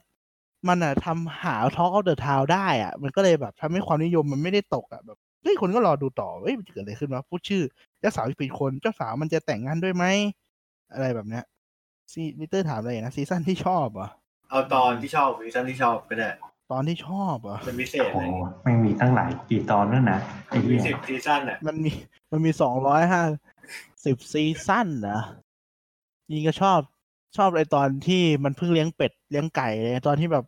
[0.67, 7.63] มันอะทำหา Talk of the Town ได้อะมันก็เลยแบบทำให้ความนิยมมันไม่ได้ตกอะแบบเฮ้ยคนก็รอดูต่อเฮ้ยมันจะเกิดอะไรขึ้นวะพูดชื่อ
[7.99, 10.05] เจ้าสาวอีกเป็นคน เจ้าสาวมันจะแต่งงานด้วยไหม
[10.93, 11.43] อะไรแบบเนี้ย
[12.11, 14.09] เมื่อกี้เธอถามอะไรนะซีซั่นที่ชอบเหรอะ
[14.49, 16.29] เอาตอนที่ชอบซีซั่นที่ชอบก็ได้
[16.71, 21.91] ตอนที่ชอบเหรอะเป็นพิเศษโอ้อะไรโหเงี้ยไม่มีตั้งหลายกี่ตอนนั่นนะไอ้มีเหี้ยสิบซีซั่นอะมันมี
[22.31, 23.23] มันมีสองร้อยห้า
[24.05, 25.21] สิบซีซั่นนะ
[26.31, 26.79] นี่ก็ชอบ
[27.37, 30.45] ชอบไอตอนที่มันเพิ่งเลี้ยงเป็ดเลี้ยงไก่เลยตอนที่แบบ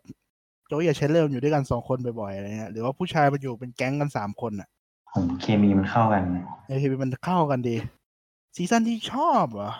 [0.67, 4.67] โจยกับเชลเลอร์อยู่ด้วยกันสองคนบ่อยๆอะไรเงี้ยหรือว่าผู้ชายมาอยู่เป็นแก๊งกันสามคนอะ
[5.13, 7.75] ผมเคมีมันเข้ากันนะไอทีวีมันเข้ากันดี
[8.55, 9.71] ซีซั่นที่ชอบเหรอ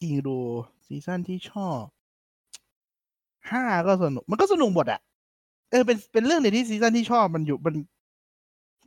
[0.00, 0.38] จริงดู
[0.86, 1.80] ซีซั่นที่ชอบ
[3.52, 5.00] ห้าก็สนุก มันก็สนุกหมดอะ
[5.70, 7.74] เออเป็นเป็นเรื่องเดียวที่ซีซั่นที่ชอบมันอยู่มัน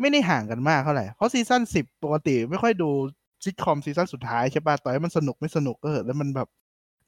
[0.01, 2.89] ไม่ได้ห่างกันมากเท่าไหร่ เพราะซีซั่นสิบปกติไม่ค่อยดู
[3.43, 6.47] ซิทคอมซีซั่นสุดท้ายใช่ป่ะต่อให้มันสนุกไม่สนุกก็เถอะแล้วมันแบบ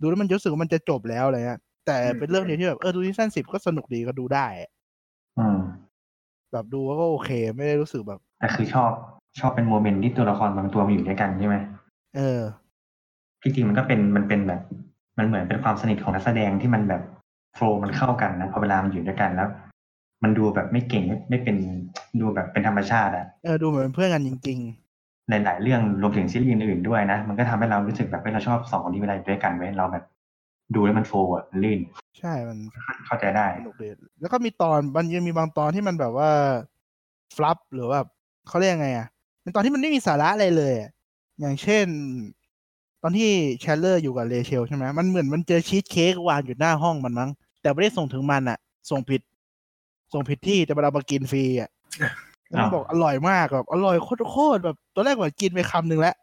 [0.01, 4.69] ดูแล้วมันรู้สึกว่ามันจะจบแล้วอะไรเงี้ยแต่เป็นเรื่องเดียวที่แบบเออดูซีซั่นสิบก็สนุกดีก็ดูได้อะ
[5.39, 5.57] อืม
[6.51, 8.91] แบบดูก็โอเค ไม่ได้รู้สึกแบบ แต่คือชอบ
[9.39, 11.55] ชอบเป็น moment ที่ตัวละครบางตัวมาอยู่ด้วยกันใช่ไหม
[12.15, 12.41] เออ
[13.41, 14.61] ที่จริงมันก็เป็นมันเป็นแบบ
[15.17, 17.01] มันเหมือนเป็นความสนิทของนักแสดงที่มันแบบ
[17.55, 19.49] โฟล์มันเข้ากันนะพอเวลามันอยู่ด้วยกันแล้ว
[20.23, 21.55] มันดูแบบไม่เก่งไม่ไม่เป็น
[22.21, 24.59] ดูแบบเป็นธรรมชาติอะเออดูเหมือนเป็นเพื่อนกันจริง
[25.29, 30.03] หลายๆเรื่องรวมถึงซีรีส์อื่นๆด้วยนะมันก็ทำให้เรารู้สึกแบบเฮ้ยเราชอบสองคนนี้เวลาอยู่ด้วยกันเว้ยเราแบบ
[30.75, 32.57] ดูแล้วมันโฟล์อะมันลื่นๆใช่มัน
[33.05, 33.87] เข้าใจได้สนุกดี
[34.21, 36.29] แล้วก็มีตอนมันยังมีบางตอนที่มันแบบว่า
[37.35, 37.99] ฟลับหรือว่า
[38.47, 39.07] เขาเรียกไงอะ
[39.41, 40.89] เป็นตอนที่มันไม่มีสาระอะไรเลยอะ
[41.39, 41.85] อย่างเช่น
[43.01, 43.29] ตอนที่
[43.61, 47.29] Chandler อยู่กับ Rachel ใช่ไหมมันเหมือนมันเจอชีสเค้กวางอยู่หน้าห้องมันมั้ง
[47.63, 48.57] แต่ไม่ได้ส่งถึงมันอะ
[48.91, 49.21] ส่งผิด
[50.13, 51.69] ส่งผิดที่แต่มันเอามากินฟรีอะ
[52.47, 53.95] แล้วมันอ้าวบอกอร่อยมากแบบอร่อย
[54.31, 56.15] โคตรๆแบบตอนแรกว่ากินไปคำหนึ่งแล้ว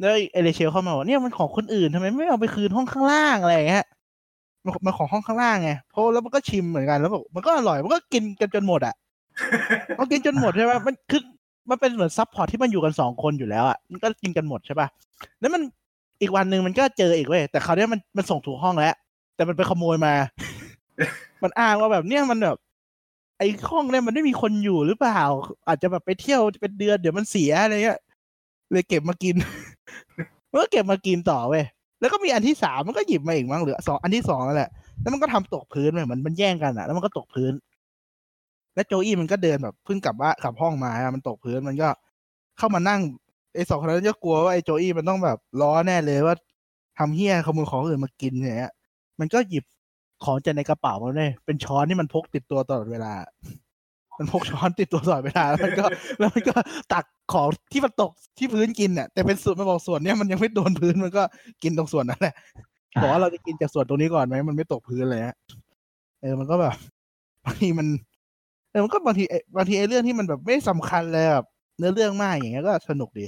[0.00, 3.84] แล้วไอ Rachel เข้ามาบอกเนี่ยมันของคนอื่นทำไมไม่เอาไปคืนห้องข้างล่างอะไรอย่างเงี้ย
[4.64, 8.94] มันมันของห้องข้างล่างไงเพราะแล้วมันก็ชิมเหมือนกันแล้วบอกมันก็อร่อยมันก็กินกันจนหมดอะ
[9.98, 11.22] มันกินจนหมดใช่ไหมมันคือ
[11.70, 14.88] มันเป็นเหมือน subplot ที่มันอยู่กันสองคนอยู่แล้วอะมันก็กินกันหมดใช่ป่ะ
[15.40, 15.62] แล้วมัน
[16.20, 18.94] อีกวันหนึ่งมันก็เจออีกเว้ยแต่คราวเนี้ยมันมันส่งถูกห้องแล้ว
[19.34, 20.14] แต่มันไปขโมยมา
[21.42, 22.56] มันอ้างว่าแบบเนี่ยมันแบบ
[23.38, 25.20] ไอ้ห้องเนี่ยมันไม่มีคนอยู่หรือเปล่า
[25.68, 27.98] อาจจะแบบไปเที่ยวเป็นเดือนเดี๋ยวมันเสียอะไรเงี้ย
[28.72, 29.34] เลยเก็บมากิน
[30.50, 31.64] มันก็เก็บมากินต่อเว้ย
[32.00, 37.52] แล้วก็มีอันที่สามมันก็หยิบมาอีกมั้งเหลือสองอันที่สองนั่นแหละแล้วมันก็ทำตกพื้นเหมือนมันแย่งกันอะ แล้วมันก็ตกพื้น
[38.74, 41.88] แล้วโจอี้มันก็เดินแบบเพิ่งกลับว่ากลับห้องมาอะมันตกพื้นมันก็
[42.58, 43.00] เข้ามานั่ง
[43.54, 46.36] ไอ้สองคนนั้นก็กลัวว่าไอ้โจอี้มันต้องแบบล้อแน่เลยว่า
[46.98, 48.72] ทำเฮี้ยขโมยของอื่นมากินอย่างเงี้ย
[49.20, 49.64] มันก็หยิบ
[50.24, 53.12] ของจากในกระเป๋ามาเลยเป็นช้อนที่มันพกติดตัวตลอดเวลา
[54.18, 55.84] มันพกช้อนติดตัวตลอดเวลาแล้วมันก็
[56.18, 56.54] แล้วมันก็
[56.92, 61.22] ตักของที่มันตกที่พื้นกินเนี่ยแต่เป็นส่วนมันบอกส่วนเนี้ยมันยังไม่โดนพื้นมันก็
[61.62, 62.34] กินตรงส่วนนั้นแหละ
[63.00, 65.36] บอกว่าเราจะกินจากส่วนตรงนี้ก่อนไหมมันไม่ตกพื้นเลยฮะ
[66.20, 66.74] เออมันก็แบบ
[67.44, 67.86] บางทีมัน
[68.70, 71.46] เออมันก็บางทีไอ้บางทีไอ้เรื่องที่มันแบบไม่สำคัญเลยแบบ
[71.78, 73.26] เนื้อเรื่องมากอย่างเงี้ยก็สนุกดี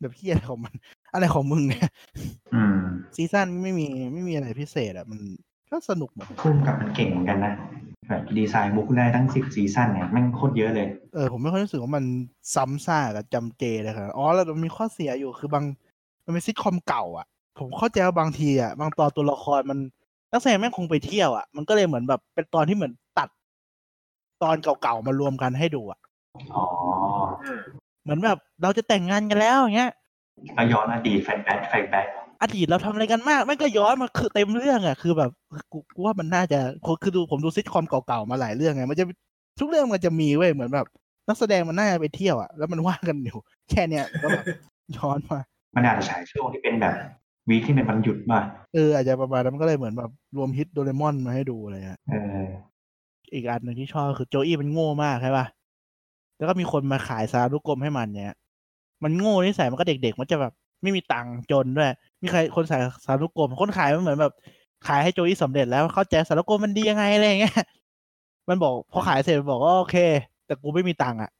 [0.00, 0.74] แบบเฮียอะไรของมัน
[1.12, 1.88] อะไรของมึงเนี่ย
[2.54, 2.78] อืม
[3.16, 5.20] ซีซั่นไม่มีไม่มีอะไรพิเศษอะ มัน
[5.70, 7.54] ก็สนุกหมดพุ่มกับมันเก่งเหมือนกันนะ
[8.08, 12.04] แบบดีไซน์มุกได้ทั้งสิบซีซั่นเนี่ยแม่งโคตรเยอะเลย เออผมไม่ค่อยรู้สึกว่ามัน
[12.54, 15.64] ซ้ำซากกับจำเจเลยครับอ๋อแล้วมันมีข้อเสียอยู่คือบาง
[16.24, 17.26] มันเป็นซิทคอมเก่าอะ
[17.58, 19.78] ผมเข้าใจว่าบางทีอะบางตอนตัวละครมัน
[20.32, 23.28] นักแสดงแม่งคงไปเที่ยวอะมันก็เลยเหมือนแบบเป็นตอนที่เหมือนตัด
[24.42, 26.00] ตอนเก่าๆมารวมกันให้ดูอะ
[26.54, 26.64] อ๋อ
[27.44, 27.60] อืม
[28.02, 29.90] เหมือนแบบเราจะแต่งงานกันแล้วอย่างเงี้ย
[30.56, 32.06] ก็ย้อนอดีต flashback flashback
[32.42, 35.30] อดีตเราทำอะไรกันมากแม่งก็ย้อนมาคือเต็มเรื่องอะคือแบบ
[35.72, 39.04] กูกูว่ามันน่าจะคือคือดูผมดูซิทคอมเก่าๆมาหลายเรื่องไงมันจะ
[39.60, 40.86] ทุกเรื่องมันจะมีเว้ยเหมือนแบบ
[41.28, 43.38] นักแสดงมันน่าจะไปเที่ยวอะแล้วมันว่างกันอยู่
[43.70, 44.44] แค่เนี้ยก็แบบ
[44.96, 45.40] ย้อนมา
[45.76, 46.94] มันอาจจะฉายช่วงที่เป็นแบบ
[47.48, 48.40] วีคที่เป็นวันหยุดมา
[48.74, 52.46] เอออาจจะประมาณนั้นมันก็เลยเหมือนแบบรวมฮิตโดเรมอนมาให้ดูอะไรเงี้ยเออ
[53.34, 55.46] อีกอันหนึ่งที่ชอบคือโจอี้มันโง่มากใช่ป่ะ
[56.36, 58.36] แล้วก็มีคนมาขายสารุกรมให้มันเนี้ย
[59.02, 64.32] มันโง่นิสัยมันก็เด็กๆ มันจะแบบ ไม่มีตังค์จนด้วย มีใครคนขายสารุกรมคนขายมันเหมือนแบบ
[64.86, 67.56] ขายให้โจอี้สำเร็จแล้วเข้าใจสารุกรมมันดียังไงอะไรเงี้ย
[68.48, 69.96] มันบอกพอขายเสร็จมันบอกว่าโอเค
[70.46, 71.30] แต่กูไม่มีตังค์อะ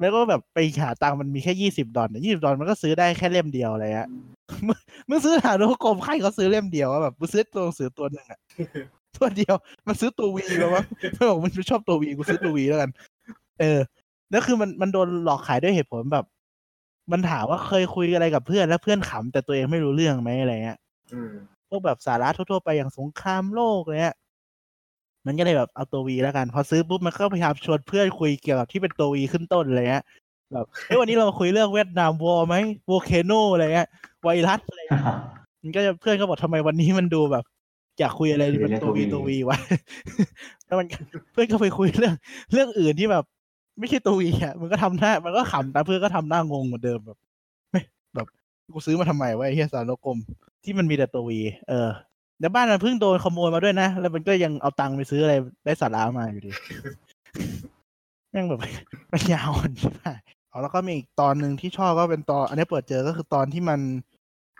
[0.00, 4.08] แล้วก็แบบไปหาตังค์มันมีแค่ยี่สิบดอลยี่สิบดอลมันก็ซื้อได้แค่เล่มเดียวอะไรเงี้ย
[5.08, 8.38] มึงซื้อหาโกลมใครเขาซื้อเล่มเดียวอะแบบมึงซื้อตัวหนังสือตัวหนึ่งอะ
[9.16, 9.54] ตัวเดียว
[9.86, 10.82] มันซื้อตัววีมาว่า
[11.16, 12.90] มันบอกมันชอบตัววีกูซื้อตัววีแล้วกัน
[13.60, 13.78] เออ
[14.30, 16.24] แล้วคือมันมันโดนหลอกขายด้วยเหตุผลแบบ
[17.12, 20.78] มันถามว่าเคยคุยอะไรกับเพื่อนแล้วเพื่อนขำแต่ตัวเองไม่รู้เรื่องไหมอะไรเงี้ย
[21.12, 21.30] อืม
[21.68, 24.16] พวกแบบสาระทั่วๆไปอย่างสงครามโลกอะไรเงี้ย
[25.26, 30.04] มันก็เลยแบบเอาตัววีแล้วกัน พอซื้อปุ๊บมันก็พยายามชวนเพื่อนคุยเกี่ยวกับที่เป็นตัววีขึ้นต้นอะไรเงี้ย
[30.52, 32.54] แบบเฮ้ยวันนี้เรามาคุยเรื่องเวียดนามวอร์ไหม
[32.86, 33.88] โวเคโนอะไรเงี้ย
[34.22, 35.04] ไวรัสอะไรเงี้ย
[35.62, 37.44] มันก็จะเพื่อนก็บอกทำไมวันนี้มันดูแบบ
[37.98, 39.58] อยากคุยอะไรที่มันตัววีตัววีวะ
[40.66, 40.86] แล้วมัน
[41.32, 42.14] เพื่อนก็ไปคุยเรื่อง
[42.52, 43.24] เรื่องอื่นที่แบบ
[43.78, 47.18] ไม่ใช่ตัววีอะมันก็ทำหน้า มันก็ขำแต่เพื่อนก็ทำหน้างงเหมือนเดิมแบบ
[47.70, 47.80] ไม่
[48.14, 48.26] แบบ
[48.74, 50.18] กูซื้อมาทำไมวะไอ้เฮียสารโลกลม
[50.64, 51.88] ที่มันมีแต่ตัววีเออ
[52.40, 55.34] แล้วบ้านมันเพิ่งโดนขโมยมาด้วยนะ แล้วมันก็ยังเอาตังค์ไปซื้ออะไร
[55.64, 56.50] ได้สาระมาอยู่ดี
[58.30, 58.60] แม่งแบบ
[59.12, 60.06] ปัญญาอ่อนใช่ไหม
[60.48, 63.80] เอแล้วก็มีอีกตอนหนึ่งที่ชอบก็เป็นตอน อันนี้เปิดเจอก็คือตอนที่มัน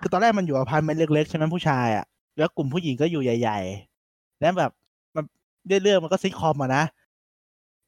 [0.00, 2.04] คือตอนแรกมันอยู่อพาร์ตเมนต์เล็กๆใช่ไหมผู้ชายอะ
[2.38, 3.60] แล้วกลุ่มผู้หญิงก็อยู่ใหญ่
[4.00, 4.70] ๆ แล้วแบบ
[5.14, 5.24] มัน
[5.66, 6.84] เรื่องมันก็ซิทคอมอะนะ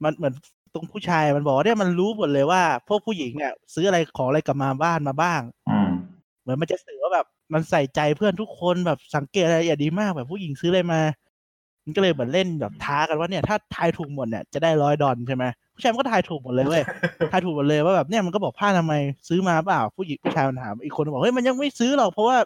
[0.02, 0.34] มันเหมือน
[0.74, 5.90] ตรงผู้ชายมันบอกว่าเนี่ยมันรู้หมดเลยว่า พวกผู้หญิงเนี่ย ซื้ออะไรของอะไรกลับมาบ้านมาบ้างอืม
[6.42, 11.00] เหมือนมันจะสื่อว่าแบบมันใส่ใจเพื่อนทุกคนแบบสังเกตอะไรอย่างดีมากแบบผู้หญิงซื้ออะไรมา
[11.84, 16.82] มันก็เลยเหมือนเล่นแบบท้ากันว่าเนี่ย ถ้าทายถูกหมดเนี่ยจะได้ร้อยดอลใช่ไหมผู้ชายมันก็ทายถูกหมดเลยเว้ย
[17.32, 22.36] ทายถูกหมดเลยว่าแบบเนี่ยมันก็บอกผ้าทำไมยซื้อมาเปล่าผู้หญิงผู้ชายมันถามอีกคนบอกเฮ้ยมันยังไม่ซื้อหรอกเพราะว่า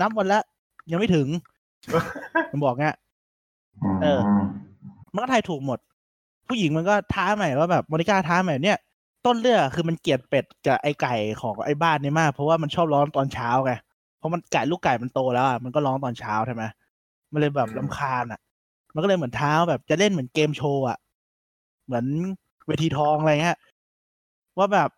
[0.00, 0.40] นับวันละ
[0.90, 1.26] ยังไม่ถึง
[2.52, 2.96] มันบอกเงี้ย
[4.02, 4.20] เออ
[5.14, 5.78] มันก็ทายถูกหมด
[6.50, 8.78] ผู้หญิงมันก็ท้าใหม่ว่าแบบโมนิก้าท้าใหม่เนี่ย
[9.26, 13.72] ต้นเรื่องคือมันเกลียดเป็ดกับไอไก่ของไอบ้านนี่มาก เพราะว่ามันชอบร้องตอนเช้าไง
[14.18, 16.62] เพราะมันไก่ลูกไก่มันโตแล้วอะมันก็ร้องตอนเช้าใช่ไหม
[17.32, 18.40] มันเลยแบบลำคาญอะ
[18.94, 20.98] มันก็เลยเหมือนเท้าแบบจะเล่นเหมือนเกมโชว์อะ
[21.86, 22.04] เหมือน
[22.66, 23.58] เวทีทองอะไรเงี้ย
[24.58, 24.90] ว่าแบบ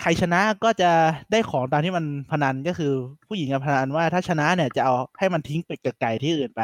[0.00, 0.90] ใครชนะก็จะ
[1.32, 2.92] ได้ของตามที่มันพนันก็คือ
[3.26, 6.62] ผู้หญิงกับพนันว่าถ้าชนะเนี่ยจะเอาให้มันทิ้งเป็ดกับไก่ที่อื่นไป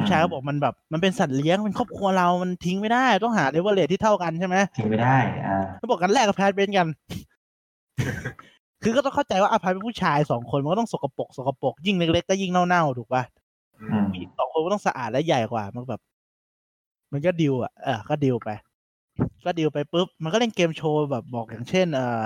[0.00, 6.88] ผู้ชายก็บอกมันแบบมันเป็นสัตว์เลี้ยงเป็นครอบครัวเรา มันทิ้งไม่ได้ต้องหาเลเวลเลทที่เท่ากันใช่ไหมทิ้งไม่ได้อ่าเขาบอกกันแลก apartment กัน
[8.82, 13.22] คือก็ต้องเข้าใจว่า apartment ผู้ชายสองคนมันก็ต้องสกปรกสกปรกยิ่งเล็กๆก็ยิ่งเน่าๆถูกป่ะ
[13.80, 16.00] อือืมมผู้หญิงสองคนก็ต้องสะอาดและใหญ่กว่ามันแบบ
[17.12, 18.48] มันก็ดิวอะเออก็ดิวไป
[19.44, 22.22] ก็ดิวไปปุ๊บมันก็เล่นเกมโชว์แบบบอกอย่างเช่น เอ่อ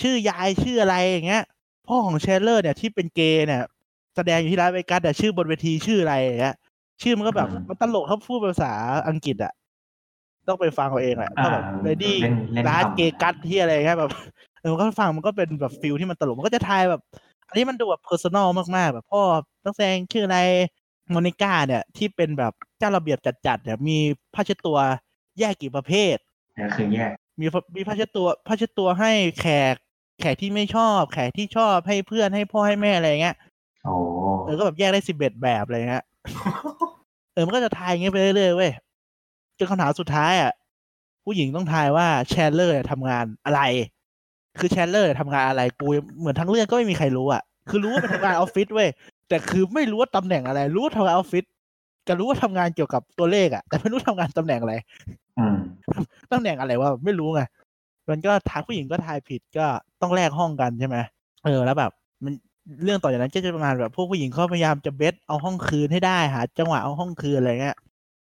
[0.00, 1.42] ชื่อยายชื่ออะไรอย่างเงี้ย
[1.86, 3.62] พ่อของ Chandler เนี่ยที่เป็นเกย์เนี่ย
[4.16, 6.56] แสดงอยู่ที่ Las Vegas แต่ชื่อบนเวทีชื่ออะไรอย่างเงี้ย
[7.02, 8.72] ชื่อมันก็แบบอืมมันตลกถ้าพูดภาษา
[9.08, 9.52] อังกฤษอะ
[10.48, 14.10] ต้องไปฟังเอาเองแหละถ้าแบบอ่า lady เล่นเล่นร้านคำเกกัสที่อะไรเงี้ยแบบ
[14.60, 17.00] เออมันก็ฟังมันก็เป็นแบบ feel ที่มันตลกมันก็จะทายแบบ
[17.48, 19.22] อันนี้มันดูแบบ personal มากๆ แบบพ่อ
[19.64, 20.38] ต้องแสดงชื่ออะไร
[21.10, 23.98] โมนิก้าเนี่ย ที่เป็นแบบเจ้าระเบียบจัดๆเนี่ยมี
[24.34, 24.78] ผ้าเช็ดตัว
[25.38, 26.16] แยกกี่ประเภท
[26.56, 27.46] เนี่ยคือแยกมี
[27.76, 29.74] มีผ้าเช็ดตัวผ้าเช็ดตัวให้แขก
[30.20, 33.36] แขกที่ไม่ชอบ แขกที่ชอบให้เพื่อนให้พ่อให้แม่อะไรเงี้ย
[33.84, 33.94] โอ้
[34.44, 36.04] เออก็แบบแยกได้สิบเอ็ดแบบอะไรเงี้ย
[37.34, 38.72] เออมันก็จะทายอย่างเงี้ยไปเรื่อยๆเว้ย
[39.58, 40.52] จนคำถามสุดท้ายอะ
[41.24, 43.60] ผู้หญิงต้องทายว่า Chandler ทำงานอะไร
[44.58, 45.88] คือ Chandler ทำงานอะไรกู
[46.18, 48.88] เหมือนทั้งเรื่องก็ไม่มีใครรู้อะคือรู้ว่าเป็นทำงานออฟฟิศเว้ย
[49.28, 51.44] แต่คือไม่รู้ว่าตำแหน่งอะไร รู้ว่าทำงานออฟฟิศ
[52.08, 54.74] ก็รู้ว่าทำงานเกี่ยวกับตัวเลขอะแต่ไม่รู้ทำงานตำแหน่งอะไร
[55.38, 55.56] อืม
[56.32, 57.42] ตำแหน่งอะไรวะไม่รู้ไง
[58.10, 59.66] มันก็ทายผู้หญิงก็ทายผิดก็
[60.02, 60.96] ต้องแลกห้องกันใช่ไหม
[61.44, 61.92] เออแล้วแบบ
[62.24, 62.34] มัน
[62.84, 67.76] เรื่องต่อจากนั้นก็จะประมาณแบบพวกผู้หญิงเขาพยายามจะเบสเอาห้องคืนให้ได้หาจังหวะเอาห้องคืนอะไรเงี้ย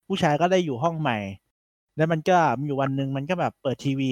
[0.06, 1.18] ผู้ชายก็ได้อยู่ห้องใหม่
[1.96, 4.10] แล้วมันก็มีอยู่วันหนึ่งมันก็แบบเปิดทีวี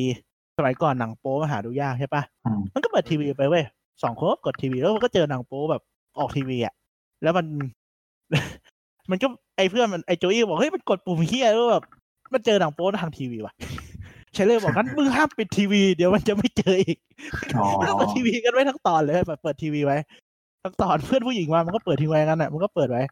[0.57, 3.65] สมัยก่อนหนังโป๊มาหาดูยากใช่ปะอืมมันก็เปิดทีวีไปเว้ย
[4.03, 5.83] สองคนก็กดทีวีแล้วมันก็เจอหนังโป๊แบบ
[6.19, 6.75] ออกทีวีอะ
[7.23, 7.47] แล้วมัน
[9.11, 9.27] มันก็
[9.57, 11.85] ไอเพื่อนมันไอโจอี้บอกเฮ้ยมันกดปุ่มเฮียแล้วแบบ
[12.33, 13.55] มันเจอหนังโป๊ทางทีวีว่ะ
[14.33, 16.99] เชลเลอร์บอกงั้นมึงห้ามปิดทีวีเดี๋ยวมันจะไม่เจออีก
[17.57, 19.97] อ๋อมันก็เปิดทีวีกันไว้ทั้งตอนเลยแบบเปิดทีวีไว้
[20.65, 23.03] ทั้งตอนเพื่อนผู้หญิงมามันก็เปิดทิ้งไว้งั้นอะมันก็เปิดไว้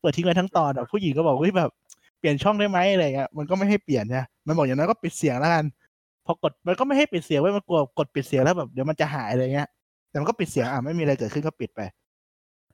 [0.00, 1.70] เปิดทิ้งไว้ทั้งตอนอะผู้หญิงก็บอกเฮ้ยแบบ
[2.18, 5.64] เปลี่ยนช่องได้ไหมอะไรเงี้ยมันก็ไม่ให้เปลี่ยนใช่มันบอกอย่างนั้นก็ปิดเสียงแล้วกัน
[6.26, 9.68] พอกดมันก็ไม่ให้ปิดเสียงไว้มันกลัวกดปิดเสียงแล้วแบบเดี๋ยวมันจะหายอะไรเงี้ย
[10.10, 11.80] แต่มันก็ปิดเสียงอะไม่มีอะไรเกิดขึ้นก็ปิดไป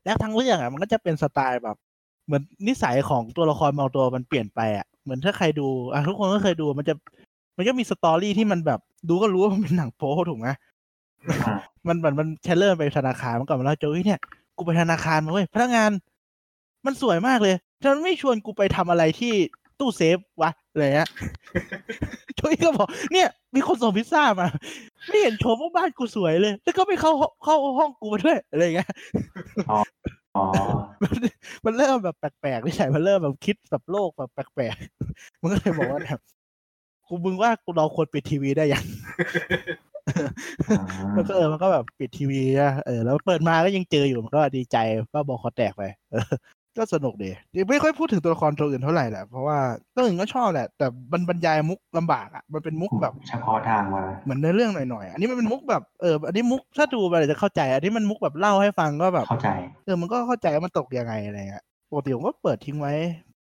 [0.04, 1.76] แล้วทั้งเรื่องอะมันก็จะเป็นสไตล์แบบ
[2.26, 6.94] เหมือนนิสัยของตัวละครบางตัวมันเปลี่ยนไปอะเหมือนถ้าใครดูอะทุกคนก็เคยดูมันจะ
[7.58, 10.48] มันก็มี story ที่มันแบบดูก็รู้ว่ามันเป็นหนังโป๊ถูกไหม
[11.88, 14.20] มันมันมัน Chandler ไปธนาคารมันก่อนมาแล้ว Joey เนี่ย
[14.56, 15.90] กูไปธนาคารมาเว้ยพนักงาน
[16.86, 19.32] มันสวยมากเลยทำไมไม่ชวนกูไปทำอะไรที่
[19.78, 21.08] ตู้เซฟวะอะไรเงี้ย
[22.36, 24.48] Joey ก็บอกเนี่ย มีคนส่งพิซซ่ามา
[25.06, 28.90] ไม่เห็นโชมว่าบ้านกูสวยเลย แล้วก็ไม่เข้าห้องเข้าห้องกูมาด้วยอะไรเงี้ย
[29.70, 29.78] อ๋อ
[31.02, 31.14] มัน
[31.64, 36.20] มันเริ่มแบบแปลกๆไม่ใช่มันเริ่มแบบคิดแบบโลกแบบแปลกๆมันก็เลยบอกว่าแบบ
[37.08, 38.84] กูมึงว่ากูเราควรปิดทีวีได้ยัง
[41.16, 44.76] มันก็เออมันก็แบบปิดทีวีนะเออแล้วเปิดมาก็ยังเจออยู่มันก็ดีใจ
[45.14, 45.82] ก็บอกคอแตกไป
[46.12, 46.24] เออ
[46.78, 47.30] ก็สนุกดี
[47.70, 49.58] ไม่ค่อยพูดถึงตัวละครตัวอื่นเท่าไหร่แหละเพราะว่า
[49.94, 59.48] ตัวอื่นก็ชอบแหละ แต่มันบรรยายมุกลำบากอะมันเป็นมุกแบบเฉพาะทางมาเหมือนในเรื่องหน่อยๆอันนี้มันเป็นมุกแบบเอออันนี้มุกถ้าดูไปจะเข้าใจ อันนี้มันมุกแบบเล่าให้ฟังก็แบบเข้าใจ
[59.84, 62.92] เออมันก็เข้าใจว่ามันตกยังไงอะไรเงี้ยปกติผมก็เปิดทิ้งไว้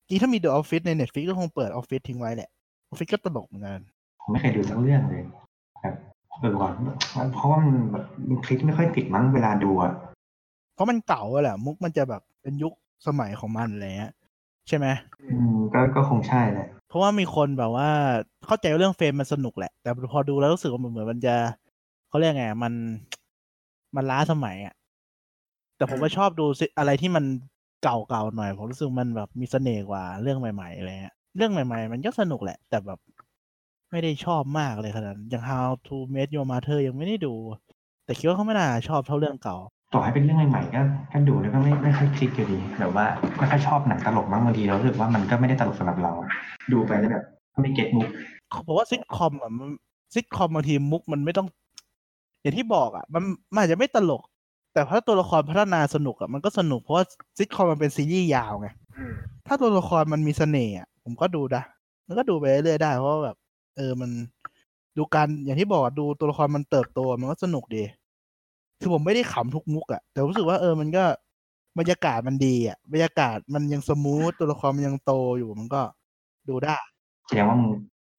[0.07, 2.49] จริงถ้ามี The Office ใน Netflix ก็คงเปิด Office ทิ้งไว้แหละ
[2.91, 3.81] Office ก็ตลกเหมือนกัน
[4.21, 5.23] ผมไม่เคยดูสักเรื่องเลย
[5.81, 5.95] แบบ
[6.39, 6.73] เออก่อน
[7.33, 9.91] เพราะว่ามันแบบมันคลิกไม่ค่อยติดมั้งเวลาดูอะ
[10.75, 12.73] เพราะมันเก่าอะแหละ มุกมันจะแบบเป็นยุค
[13.07, 14.13] สมัยของมันอะไรเงี้ย
[14.67, 14.87] ใช่ไหม
[15.31, 17.89] อืมก็ก็คงใช่แหละเพราะว่ามีคนแบบว่า
[18.47, 21.35] เข้าใจว่าเรื่องเฟรมมันสนุกแหละ แต่พอดูแล้วรู้สึกว่ามันเหมือนมันจะ
[22.09, 22.73] เขาเรียกไงมัน
[23.95, 24.75] มันล้าสมัยอะ
[25.77, 27.25] แต่ผมก็ชอบดูสิอะไรที่มัน
[27.83, 32.99] เก่าๆหน่อย ผมรู้สึกมันแบบมีเสน่ห์กว่าเรื่องใหม่ๆอะไรเงี้ย เรื่องใหม่ ๆ มันก็สนุกแหละ แต่แบบ
[33.91, 37.33] ไม่ได้ชอบมากเลยขนาดนั้นอย่าง How to Meet Your Mother ยังไม่ได้ดู
[38.05, 39.57] แต่คิดว่าเขาไม่น่าชอบเท่าเรื่องเก่า
[39.93, 43.05] ต่อให้เป็นเรื่องใหม่ๆก็ก็ดูแล้วก็ไม่ไม่ค่อยคลิกอยู่ดีแบบว่า
[43.37, 46.29] ไม่ค่อยชอบหนังตลกมั้งบางทีเรารู้สึกว่ามันก็ไม่ได้ตลกสำหรับเราอะ
[46.71, 47.25] ดูไปแล้วแบบ
[47.61, 48.07] ไม่เก็ตมุก
[48.63, 49.69] เพราะว่าซิทคอมอะมัน
[50.13, 51.47] ซิทคอมบางทีมุกมันไม่ต้อง
[52.41, 53.23] อย่างที่บอกอะ มัน
[53.53, 54.21] มันอาจจะไม่ตลก
[54.73, 57.05] แต่ถ้าตัวละครพัฒนาสนุกอะมันก็สนุกเพราะว่า
[57.37, 58.78] ซิทคอมมันเป็นซีรีส์ยาวไงอืม
[59.47, 61.63] ถ้าตัวละครมันมีเสน่ห์อะผมก็ดูนะ
[62.07, 63.37] มันก็ดูไปเรื่อยๆได้ เพราะว่าแบบ
[63.77, 64.09] เออมัน
[64.97, 67.83] ดูการอย่างที่บอกอะดูตัวละครมันเติบโตมันก็สนุกดี
[68.79, 71.03] คือผมไม่ได้ขำทุกมุกอะ แต่รู้สึกว่าเออมันก็
[71.79, 75.81] บรรยากาศมันดีอะบรรยากาศมันยัง smooth ตัวละครมันยังโตอยู่มันก็
[76.49, 76.77] ดูได้
[77.27, 77.71] แสดงว่ามึง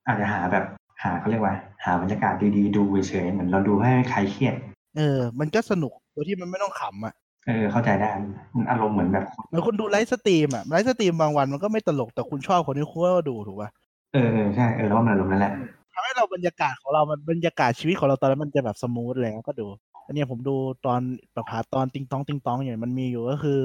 [0.07, 0.64] อาจจะหาแบบ
[1.03, 1.55] หาเขาเรียกว่า
[1.85, 4.55] หาบรรยากาศดีๆดูเฉยๆเหมือนเราดูให้ใครเครียด
[4.97, 7.14] เออ มันก็สนุกโดยที่มันไม่ต้องขำอะ
[7.47, 8.09] เออเข้าใจได้
[8.57, 13.70] มันอารมณ์เหมือนแบบเหมือนคุณดู live stream อะ live stream บางวันมันก็ไม่ตลกแต่คุณชอบคนที่คุณก็ดูถูกป่ะ
[14.12, 15.53] เออเออใช่เออแล้วว่ามันอารมณ์นั่นแหละ
[15.95, 19.66] ทำให้เราบรรยากาศของเรามันบรรยากาศชีวิตของเราตอนนั้นมันจะแบบสมูทอะไรเงี้ยก็ดู
[20.07, 21.01] อันเนี้ยผมดูตอน
[21.34, 23.61] แบบหาตอนติงตองติงตองอย่างมันมีอยู่ก็คือ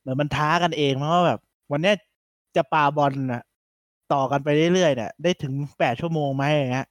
[0.00, 1.40] เหมือนมันท้ากันเองเพราะว่าแบบ
[1.72, 1.94] วันเนี้ย
[2.56, 3.42] จะปาบอลน่ะ
[4.12, 6.86] ต่อกันไปเรื่อยๆเนี่ยได้ถึงแปดชั่วโมงไหมอย่างเงี้ย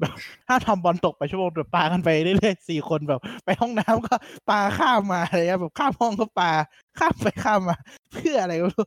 [0.00, 0.14] แบบ
[0.48, 4.14] ถ้าทำบอลตกไปชั่วโมงเดี๋ยวปากันไปเรื่อยๆสี่คนแบบ ไปห้องน้ำก็
[4.50, 6.50] ปาข้ามมาอะไรเงี้ยแบบข้ามห้องก็ปา
[6.98, 7.76] ข้ามไปข้ามมา
[8.12, 8.84] เพื่ออะไรก็รู้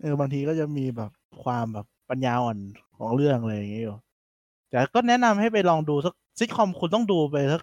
[0.00, 1.10] เออบางทีก็จะมีแบบ
[1.42, 2.58] ความแบบปัญญาอ่อน
[2.98, 3.96] ของเรื่องอะไรอย่างเงี้ยอยู่
[4.70, 7.62] แต่ก็แนะนำให้ไปลองดูสักซิทคอมคุณต้องดูไปสัก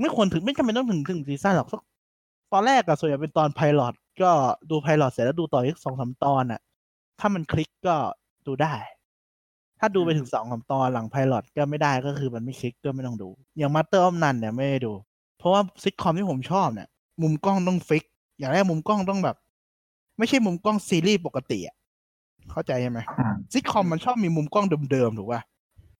[0.00, 1.80] ไม่ควรถึงไม่จำเป็นต้องถึงถึงซีซั่นหรอกสัก
[2.52, 4.30] ตอนแรกอะส่วนใหญ่เป็นตอน pilot ก็
[4.70, 6.60] ดู pilot เสร็จแล้วดูต่ออีกสองสามตอนอะ
[7.20, 7.96] ถ้ามันคลิกก็
[8.46, 8.74] ดูได้
[9.80, 14.92] ถ้าดูไปถึงสองสามตอนหลัง pilot ก็ไม่ได้ก็คือมันไม่คลิกก็ไม่ต้องดู อย่าง Master of None เนี่ยไม่ได้ดู
[15.38, 16.88] เพราะว่าซิทคอมที่ผมชอบเนี่ย
[17.22, 18.04] มุมกล้องต้อง fix
[18.38, 19.36] อย่างแรกมุมกล้องต้องแบบ
[20.18, 21.76] ไม่ใช่มุมกล้องซีรีส์ปกติอะ
[22.50, 25.40] เข้าใจใช่ไหมอืมซิทคอมมันชอบมีมุมกล้องเดิมๆถูกป่ะ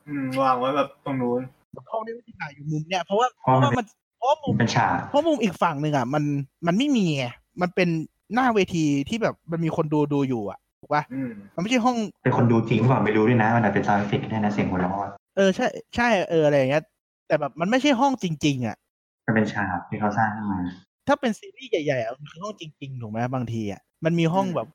[0.07, 1.43] อืมวางไว้แบบตรงนู้น
[1.89, 3.87] กล้องนี่ไม่ได้ถ่ายอยู่มุมเนี่ยเพราะว่าเพเพราะราะมันว่ามัน
[4.19, 6.25] เพราะว่ามุมเป็นฉากเพราะมุมอีกฝั่งหนึ่งอะ มัน
[6.67, 7.27] มันไม่มีไง
[7.61, 7.89] มันเป็น
[8.35, 15.67] หน้าเวทีที่แบบมันมีคนดูดูอยู่อะ ถูกป่ะอืมมันไม่ใช่ห้องเป็นคนดูจริงเปล่าไม่รู้ด้วยนะ มันอาจเป็น sound effect ได้นะเสียงหัวเราะอะเออใช่
[15.97, 16.83] ใช่เอออะไรอย่างเงี้ย
[17.29, 18.77] แต่แบบมันไม่ใช่ห้องจริง ๆ อะ
[19.27, 20.59] มันเป็นฉากที่เขาสร้างขึ้นมา
[21.09, 24.69] ถ้าเป็นซีรีส์ใหญ่ๆอะมันคือห้องจริงๆถูกไหมบางทีอะมันมีห้องแบบ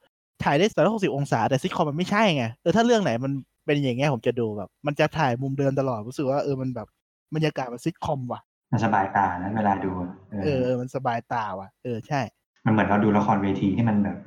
[0.43, 3.31] ถ่ายได้สามร้อยหกสิบองศาแต่ซิทคอมมันไม่ใช่ไงเออถ้าเรื่องไหนมัน
[3.65, 6.87] เป็นอย่างเงี้ยผมจะดูแบบ มันจะถ่ายมุมเดิมตลอดรู้สึกว่าเออมันแบบ
[7.35, 8.41] บรรยากาศมันซิทคอมว่ะ
[8.71, 12.21] มันสบายตานะเวลาดูอะเอเอออเออ มันสบายตาว่ะ เออใช่
[12.65, 14.17] มันเหมือนเราดูละครเวทีที่มันแบบ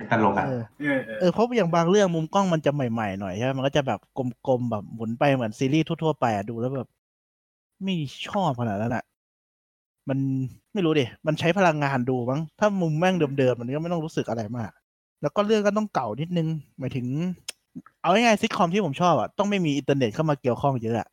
[0.00, 4.00] เออเป็นตลกอะเออเออเออเออเพราะอย่างบางเรื่องมุมกล้องมันจะใหม่ๆหน่อยใช่ไหมมันก็จะแบบ
[4.46, 6.88] กลมๆแบบหมุนไปเหมือนซีรีส์ทั่วๆไปอะดูแล้วแบบ
[7.84, 7.94] ไม่
[8.28, 9.04] ชอบขนาดนั้นอะ
[10.08, 10.18] มัน
[10.72, 14.70] ไม่รู้ดิมันใช้พลังงานดูมั้งถ้ามุมแม่งเดิมๆมันก็ไม่ต้องรู้สึกอะไรมาก
[15.22, 16.48] แล้วก็เรื่องก็ต้องเก่านิดนึง
[16.78, 17.06] หมายถึง
[18.02, 21.08] เอาง่ายๆซิทคอมที่ผมชอบอะต้องไม่มีอินเทอร์เน็ตเข้ามาเกี่ยวข้องเยอะอะ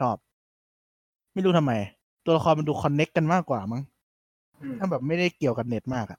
[0.00, 0.16] ชอบ
[1.34, 1.72] ไม่รู้ทำไม
[2.24, 3.82] ตัวละครมันดูคอนเน็กกันมากกว่ามั้ง
[4.60, 6.18] อืมถ้าแบบไม่ได้เกี่ยวกับเน็ตมากอะ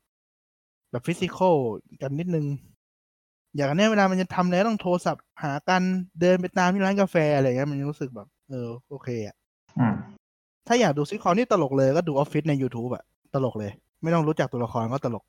[0.92, 1.56] แบบฟิสิกอล
[2.02, 2.46] กันนิดนึง
[3.56, 5.82] อย่างอันเนี้ยเวลามันจะทำอะไรต้องโทรศัพท์หากัน
[6.22, 9.36] เดินไปตามที่ร้านกาแฟอะไรเงี้ยมันรู้สึกแบบ เออ โอเคอะ
[9.80, 9.94] อืม
[10.68, 13.72] ถ้าอยากดูซิทคอมที่ตลกเลยก็ดูออฟฟิศใน YouTube อะตลกเลย
[14.02, 15.24] ไม่ต้องรู้จักตัวละครก็ตลก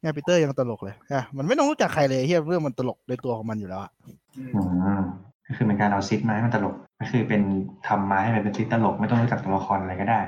[0.00, 3.90] เนี่ยปีเตอร์ยังตลกเลยอะมันไม่ต้องรู้จักใครเลยเฮียเรื่องมันตลกในตัวของมันอยู่แล้วอะ
[4.38, 4.50] อืม
[4.84, 5.02] อืม
[5.46, 7.42] ก็คือเป็นการเอาซิทมาให้มันตลก ก็คือเป็น
[7.86, 10.20] ทำมาให้มันเป็นซิทตลก ไม่ต้องรู้จักตัวละครอะไรก็ได้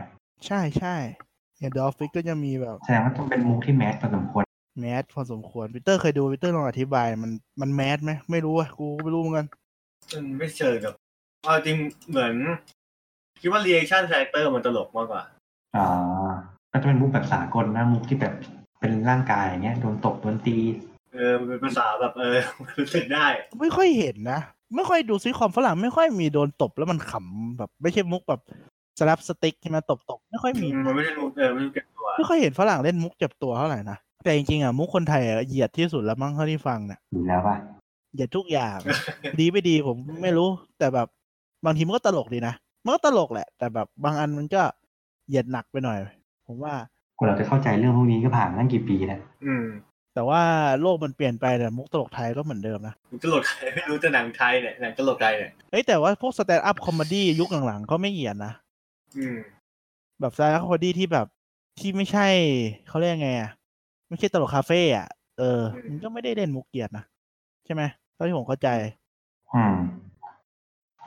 [0.47, 0.97] ใช่ใช่
[1.61, 4.45] อย่าง The Office ก็จะมีแบบแสดงว่าต้องเป็นมุกที่ mass พอสมควร
[4.81, 7.31] mass พอสมควรปีเตอร์เคยดูปีเตอร์ลองอธิบายมัน
[7.61, 9.47] มัน mass ไหมไม่รู้อะกูก็ไม่รู้เหมือนกัน
[10.13, 10.95] มันไม่เชิงกับ
[11.45, 11.77] เอาจริง
[12.09, 12.35] เหมือน
[13.41, 15.23] คิดว่า reaction character มันตลกมากกว่า
[15.77, 15.87] อ่า
[16.73, 18.35] ก็จะเป็นมุกแบบสากลนะมุกที่แบบ
[18.81, 20.57] เป็นร่างกายอย่างเงี้ยโดนตบโดนตี
[21.15, 22.37] เออมันเป็นภาษาแบบเออ
[22.79, 23.27] รู้สึกได้
[23.61, 24.41] ไม่ค่อยเห็นนะ
[24.75, 28.41] ไม่ค่อยดูซิทคอมฝรั่งไม่ค่อยมีโดนตบแล้วมันขำแบบ ไม่ใช่มุกแบบ
[28.99, 37.57] สลับสติ๊กใช่ไหมตบตบไม่ค่อยมีมันไม่ได้รู้เออไม่รู้เก็บตัวไม่ค่อยเห็นฝรั่งเล่นมุกเจ็บตัวเท่าไหร่นะแต่จริงๆอะมุกคนไทยอะเหยียดที่สุดแล้วมั้งเท่าที่ฟังเนี่ยอยู่แล้วป่ะ
[38.13, 38.79] เหยียดทุกอย่าง
[39.41, 41.09] ดีไม่ดีผมไม่รู้ แต่แบบ
[41.65, 44.63] บางทีมันก็ตลกดีนะมันก็ตลกแหละ แต่แบบบางอันมันก็
[45.29, 45.99] เหยียดหนักไปหน่อย
[46.47, 46.75] ผมว่า
[47.19, 49.67] กว่าเราจะเข้าใจเรื่องพวกนี้ก็ผ่านมาตั้งกี่ปีแล้วอืม
[50.15, 50.43] แต่ว่า
[50.81, 58.68] โลกมันเปลี่ยนไปแต่มุกตลกไทยก็เหมือนเดิมนะตลกไทยไม่รู้จะหนังไทยเนี่ยหนังตลกไทยเนี่ยเฮ้ยแต่ว่าพวก stand-up comedy ยุคหลังๆก็ไม่เหยียดนะอืม
[60.21, 61.27] แบบสไตล์ comedy ที่แบบ
[61.79, 62.27] ที่ไม่ใช่
[62.89, 63.51] เขาเรียกไงอะ
[64.09, 67.05] ไม่ใช่ตลกคาเฟ่อะเออ มันก็ไม่ได้เล่นมุกเหยียดนะ
[67.65, 67.83] ใช่ไหม
[68.15, 68.69] เท่าที่ผมเข้าใจ
[69.53, 69.75] อืม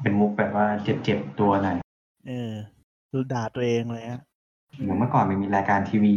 [0.02, 1.78] เป็นมุกแบบว่าเจ็บๆตัวหน่อย
[2.28, 2.54] เออ
[3.10, 4.22] คือด่าตัวเองเลยฮะ
[4.82, 6.16] เหมือนเมื่อก่อนมันมีรายการทีวี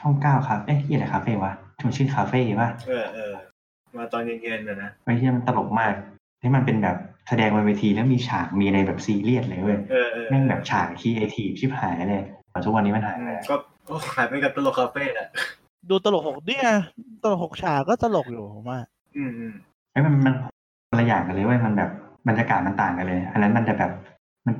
[0.00, 3.32] ช่องเก้าครับเอ๊ะที่อะไรคาเฟ่วะชวนชื่นคาเฟ่ป่ะเออเออ
[3.96, 5.92] มาตอนเย็นๆนะนะไม่ใช่มันตลกมาก
[6.40, 6.96] ที่มันเป็นแบบ
[7.28, 13.56] แสดงบนเวทีแล้วมีฉากมีอะไรแบบซีเรียสเลยเว้ยเออเออแม่งแบบฉากคีเอทีฟชิบหายเลยแต่ทุกวันนี้มันหายอืไปมก็
[13.86, 15.28] โอ้หายไปกับตลกคาเฟ่แหละ
[15.90, 16.68] ดูตลกหกเนี่ย
[17.22, 18.78] ตลกหกฉากก็ตลกอยู่ผมว่า
[19.16, 19.52] อืมอืม
[19.92, 20.34] ไอ้ยมันมัน
[20.88, 21.90] คนละอย่างกันเลยเว้ยมันแบบ
[22.28, 23.90] บรรยากาศมันต่างกันเลย อันนั้นมันจะแบบ
[24.46, 24.54] มัน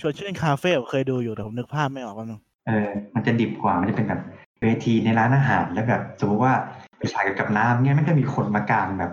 [0.00, 4.20] ชวนชื่นคาเฟ่ผมเคยดูอยู่แต่ผมนึกภาพไม่ออกแป๊บนึงเออ มันจะดิบกว่ามันจะเป็นแบบ
[4.62, 6.54] เวทีในร้านอาหารแล้วแบบสมมติว่า
[6.98, 9.12] เป็นฉากเกี่ยวกับน้ำเนี่ยมันก็มีคนมากางแบบ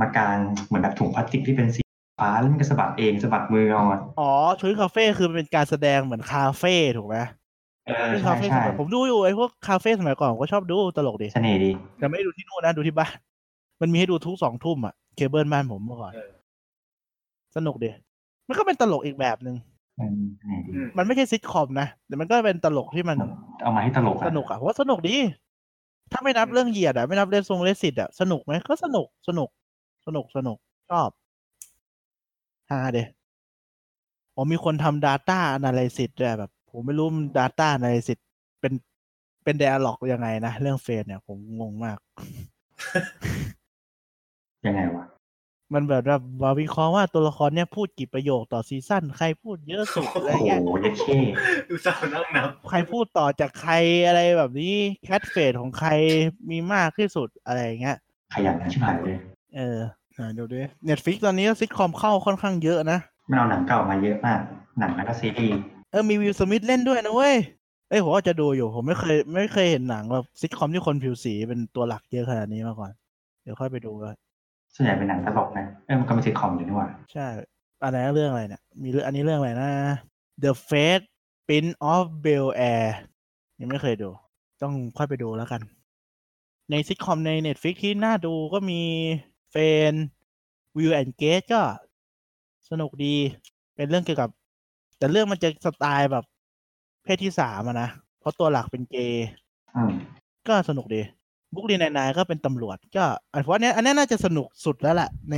[0.00, 1.82] มากางเหมือนแบบถุงพลาสติกที่เป็นสี
[2.18, 7.16] ฟ้าแล้วมันก็สะบัดเองสะบัดมือเอาอะอ๋อชวนชื่นคาเฟ่คือมันเป็นการแสดงเหมือนคาเฟ่ถูกไหม
[7.86, 13.12] เออชื่นใช่คาเฟ่สใช่มัยผมดูอยู่ไอ้พวกคาเฟ่สมัยก่อนผมก็ชอบดูตลกดีเสน่ห์ดีแต่ไม่ได้ดูที่นู่นนะดูที่บ้าน
[13.80, 16.28] มันมีให้ดูทุกสองทุ่มอะเคเบิลบ้านผมเมื่อก่อนเออ
[17.56, 17.88] สนุกดี
[18.48, 19.56] มันก็เป็นตลกอีกแบบหนึ่ง
[19.96, 23.16] เออเสน่ห์ดีอืมมันไม่ใช่ซิทคอมนะแต่มันก็เป็นตลกที่มัน
[23.62, 25.14] เอามาให้ตลกอะสนุกอะผมว่าสนุกดี
[26.12, 29.48] ถ้าไม่นับเรื่องเหยียดอะไม่นับเล่นทรงเลสิตอะสนุกไหมก็สนุกสนุก
[30.06, 30.56] สนุกสนุก
[30.90, 31.08] ชอบ
[32.70, 32.98] ฮาเด
[34.34, 38.18] ผมมีคนทำ Data Analysis ด้วยแบบ ผมไม่รู้มัน Data Analysis
[38.60, 38.72] เป็น
[39.44, 41.98] เป็น dialog ยังไงนะ เรื่องเฟสเนี่ยผมงงมาก
[44.66, 45.04] ยังไงวะ
[45.74, 51.18] มันแบบแบบว่าวิเคราะห์ว่าตัวละครเนี่ยพูดกี่ประโยคต่อซีซั่นใครพูดเยอะสุดอะไรโอ้โหเงี้ยเย็ดเข้
[51.68, 53.74] อุตส่าห์นั่งนับใครพูดต่อจากใคร
[54.06, 54.74] อะไรแบบนี้
[55.04, 55.90] catchphrase ของใคร
[56.50, 57.96] มีมากที่สุดอะไรอย่างเงี้ย
[58.34, 59.16] ขยันนะชิบหายเลย
[59.56, 59.78] เออ
[60.18, 62.98] ไหนดูดิ Netflix ตอนนี้ซิทคอมเข้าค่อนข้างเยอะนะ
[63.28, 64.40] มันเอาหนังเก่ามาเยอะมาก
[64.80, 65.58] หนังแล้วก็ซีรีส์
[65.90, 67.36] เออมี Will Smith เล่นด้วยนะเว้ย
[67.88, 72.90] เอ้ยผมว่าจะดูอยู่ ผมไม่เคย ไม่เคยเห็นหนังแบบซิทคอมที่คนผิวสีเป็นตัวหลักเยอะขนาดนี้มาก่อน
[73.42, 74.14] เดี๋ยวค่อยไปดูกัน
[74.74, 77.26] ส่วนใหญ่เป็นหนังตลกนะเอ้ยมันก็เป็นซิทคอมอยู่นี่หว่าใช่
[77.82, 79.70] อันไหนเรื่องอะไรเนี่ยมีเรื่องอันนี้เรื่องอะไรนะ
[80.42, 81.06] The Fate
[81.48, 82.86] Pin of Bel Air
[83.60, 84.10] ยังไม่เคยดู
[84.62, 85.60] ต้องค่อยไปดูแล้วกัน
[86.70, 88.80] ในซิทคอมใน Netflix ที่น่าดูก็มี
[89.50, 89.56] เฟ
[89.90, 89.92] น
[90.76, 91.60] วิวแอนเกตก็
[92.70, 93.14] สนุกดี
[93.76, 94.30] เป็นเรื่องเกี่ยวกับ
[94.98, 96.24] แต่เรื่องมันจะสไตล์แบบ
[97.04, 97.88] เพศที่สามอะนะ
[98.20, 99.26] เพราะตัวหลักเป็นเกย์
[99.76, 99.90] อืม
[100.48, 101.00] ก็สนุกดี
[101.54, 105.36] Brooklyn Nine-Nine ก็เป็นตำรวจ ก็อันว่าเนี้ยอันเนี้ยน่าจะสนุกสุดแล้วแหละใน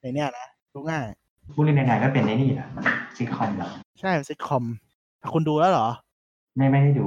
[0.00, 1.04] ในเนี้ยนะดูง่าย
[1.54, 2.68] Brooklyn Nine-Nine ก็เป็นในนี่แหละ
[3.16, 3.68] ซิทคอมเหรอ
[4.00, 4.64] ใช่ซิทคอม
[5.34, 5.88] คุณดูแล้วเหรอ
[6.56, 7.06] ไม่ไม่ได้ดู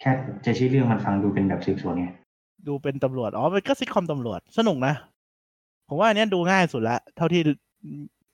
[0.00, 0.10] แค่
[0.42, 2.06] เจะชื่อเรื่องมันฟังดูเป็นแบบสืบสวนไง
[2.66, 4.94] ดูเป็นตำรวจ อ๋อ มันก็ซิทคอมตำรวจ สนุกนะ
[5.88, 7.40] ผมว่าอันเนี้ยดูง่ายสุดละ เท่าที่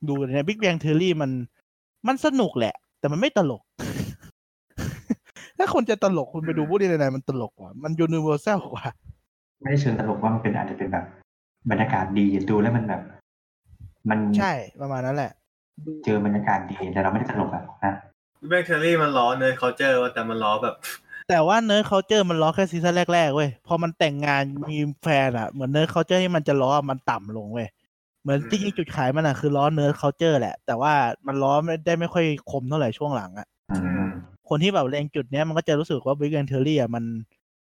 [0.08, 1.30] ดูเนี่ย Big Bang Theory มัน
[2.06, 3.62] มันสนุกแหละ แต่มันไม่ตลก
[5.58, 8.84] ถ้าคนจะตลกคุณไปดู Brooklyn Nine-Nine มันตลกกว่า มัน universal กว่า
[9.60, 11.04] ไม่ได้เชิงตลกว่ามันเป็นอาจจะเป็นแบบ
[11.70, 13.02] บรรยากาศดีดูแล้วมันแบบ
[14.10, 15.30] มันใช่ประมาณนั้นแหละ
[16.04, 17.94] เจอบรรยากาศดีแต่เราไม่ได้ตลกอะนะ
[18.48, 20.74] Bang Theory มันล้อ nerd culture ว่าแต่มันล้อแบบ
[21.28, 27.68] แต่ว่า nerd culture มันล้อแค่ซีซั่นแรกๆเว้ยพอมันแต่งงานมีแฟนอะเหมือน nerd culture ที่มันจะล้อมันต่ำลงเว้ย
[28.22, 30.92] เหมือนจริงๆจุดขายมันอะคือล้อ nerd culture แหละ แต่ว่า
[31.26, 34.08] มันล้อไม่ได้ไม่ค่อยคมเท่าไหร่ช่วงหลังอะอืม
[34.48, 37.04] คนที่แบบเล็งจุดเนี้ยมันก็จะรู้สึกว่า Big Bang Theory อะมัน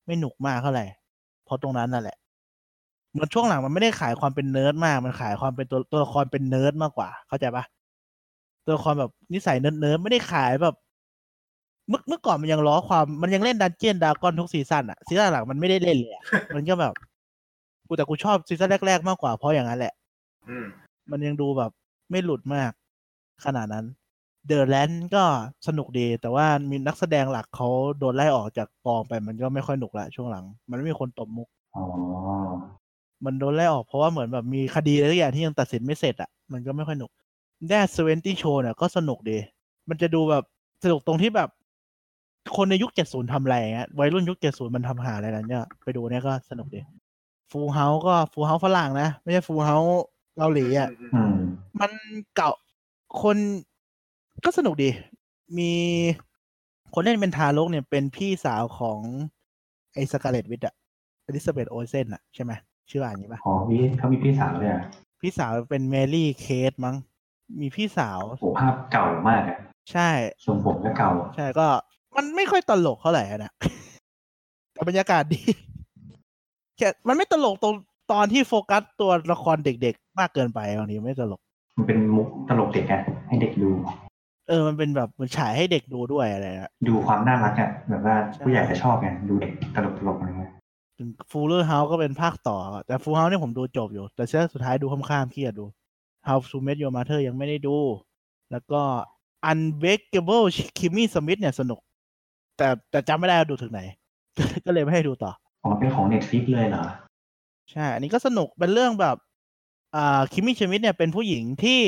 [0.07, 0.85] ไม่หนุกมากเท่าไหร่
[1.45, 2.17] เพราะตรงนั้นนั่นแหละ
[3.13, 7.65] เหมือนช่วงหลังมันไม่ได้ขายความเป็นเนิร์ดมาก มันขายความเป็นตัวตัวละครเป็นเนิร์ดมากกว่า เข้าใจปะ
[8.65, 10.75] ตัวละครแบบนิสัย nerd nerd ไม่ได้ขายแบบ
[11.89, 16.25] เมื่อเมื่อก่อนมันยังล้อความมันยังเล่น Dungeons & Dragons ทุกซีซั่นอะซีซั่นหลังมันไม่ได้เล่นเลยอะ
[16.55, 16.93] มันก็แบบ
[17.87, 19.95] กูแต่กูชอบซีซั่นแรก ๆ มากกว่าเพราะอย่างนั้นแหละ
[20.49, 20.67] อืม
[21.11, 21.71] มันยังดูแบบ
[22.11, 22.71] ไม่หลุดมาก
[23.45, 23.87] ขนาดนั้น
[24.47, 25.25] เดอะแลนด์ก็
[25.67, 27.69] สนุกดี แต่ว่ามีนักแสดงหลักเขา
[27.99, 31.85] โดนไล่ออกจากกองไปมันก็ไม่ค่อยหนุกละช่วงหลัง มันไม่มีคนตบมุกอ๋อ
[33.25, 37.11] มันโดนไล่ออกเพราะว่าเหมือนแบบมีคดีอะไรสักอย่างที่ยังตัดสินไม่เสร็จอะมันก็ไม่ค่อยหนุก
[37.69, 39.39] แดดเซเวนตี้โชว์เนี่ยก็สนุกดี
[39.89, 40.45] มันจะดูแบบ
[40.85, 41.49] สนุกตรงที่แบบ
[42.57, 46.81] คนในยุคเจ็ดศูนย์ทำอะไรอย่างเงี้ยวัยรุ่นยุคเจ็ดศูนย์มันทำหาอะไรนั้นเนี่ยไปดูเนี่ยก็สนุกดี
[47.51, 49.77] ฟูเฮาก็ฟูเฮาฝรั่งนะ ไม่ใช่ฟูเฮา
[50.37, 51.35] เกาหลีอะอืม
[51.81, 51.91] มัน
[52.37, 52.51] เก่า
[53.23, 53.37] คน
[54.45, 54.91] ก็สนุกดี
[55.59, 55.73] มี
[56.95, 58.99] คนเล่นเป็นทารกเนี่ยเป็นพี่สาวของ
[59.95, 60.75] ไอ้ Scarlet Witch อะ
[61.27, 62.53] Elizabeth Olsen อะใช่ไหม
[62.91, 64.83] ชื่ออ่านอย่างนี้ปะอ๋อพี่เขามีพี่สาวเลยอะ
[65.21, 66.97] พี่สาวเป็น Mary-Kate มั้ง
[67.61, 69.59] มีพี่สาวโอ้ภาพเก่ามากอะ
[69.93, 70.09] ใช่
[70.47, 71.67] ทรงผมก็เก่า ใช่ก็
[72.17, 73.53] มันไม่ค่อยตลกเท่าไหร่อะนะ
[74.73, 75.41] แต่บรรยากาศดี
[76.77, 77.75] แค่มันไม่ตลกตรง
[78.13, 81.41] ตอนที่โฟกัสตัวละครเด็กๆ มากเกินไปบางทีไม่ตลก
[81.77, 83.71] มันเป็นมุกตลกเด็กอะให้เด็กดู
[84.49, 90.53] เออ มันเป็นแบบมันฉายให้เด็กดูด้วยอะไรอะดูความน่ารักอะแบบว่าใช่ผู้ใหญ่จะชอบไงดูเด็กตลกตลกๆอะไรเงี้ย
[91.31, 92.57] ฟูลเลอร์เฮาก็เป็นภาคต่อ
[92.87, 95.67] แต่ฟูลเฮาเนี่ยผมดูจบอยู่ แต่เชื่อสุดท้ายดูข้ามๆขี้เกียจดู
[96.27, 97.77] How to Met Your Mother ยังไม่ได้ดู
[98.51, 98.81] แล้วก็
[99.51, 100.45] Unbreakable
[100.79, 101.81] Kimmy Schmidt เนี่ยสนุก
[102.57, 103.81] แต่แต่จำไม่ได้ว่าดูถึงไหน
[104.65, 105.33] ก็เลยไม่ได้ดูต่อ
[105.65, 106.85] อ๋อ เป็นของ Netflix เลยเหรอ
[107.73, 109.17] ใช่ อันนี้ก็สนุกเป็นเรื่องแบบ
[109.97, 111.81] อ่า Kimmy Schmidt เนี่ยเป็นผู้หญิงที่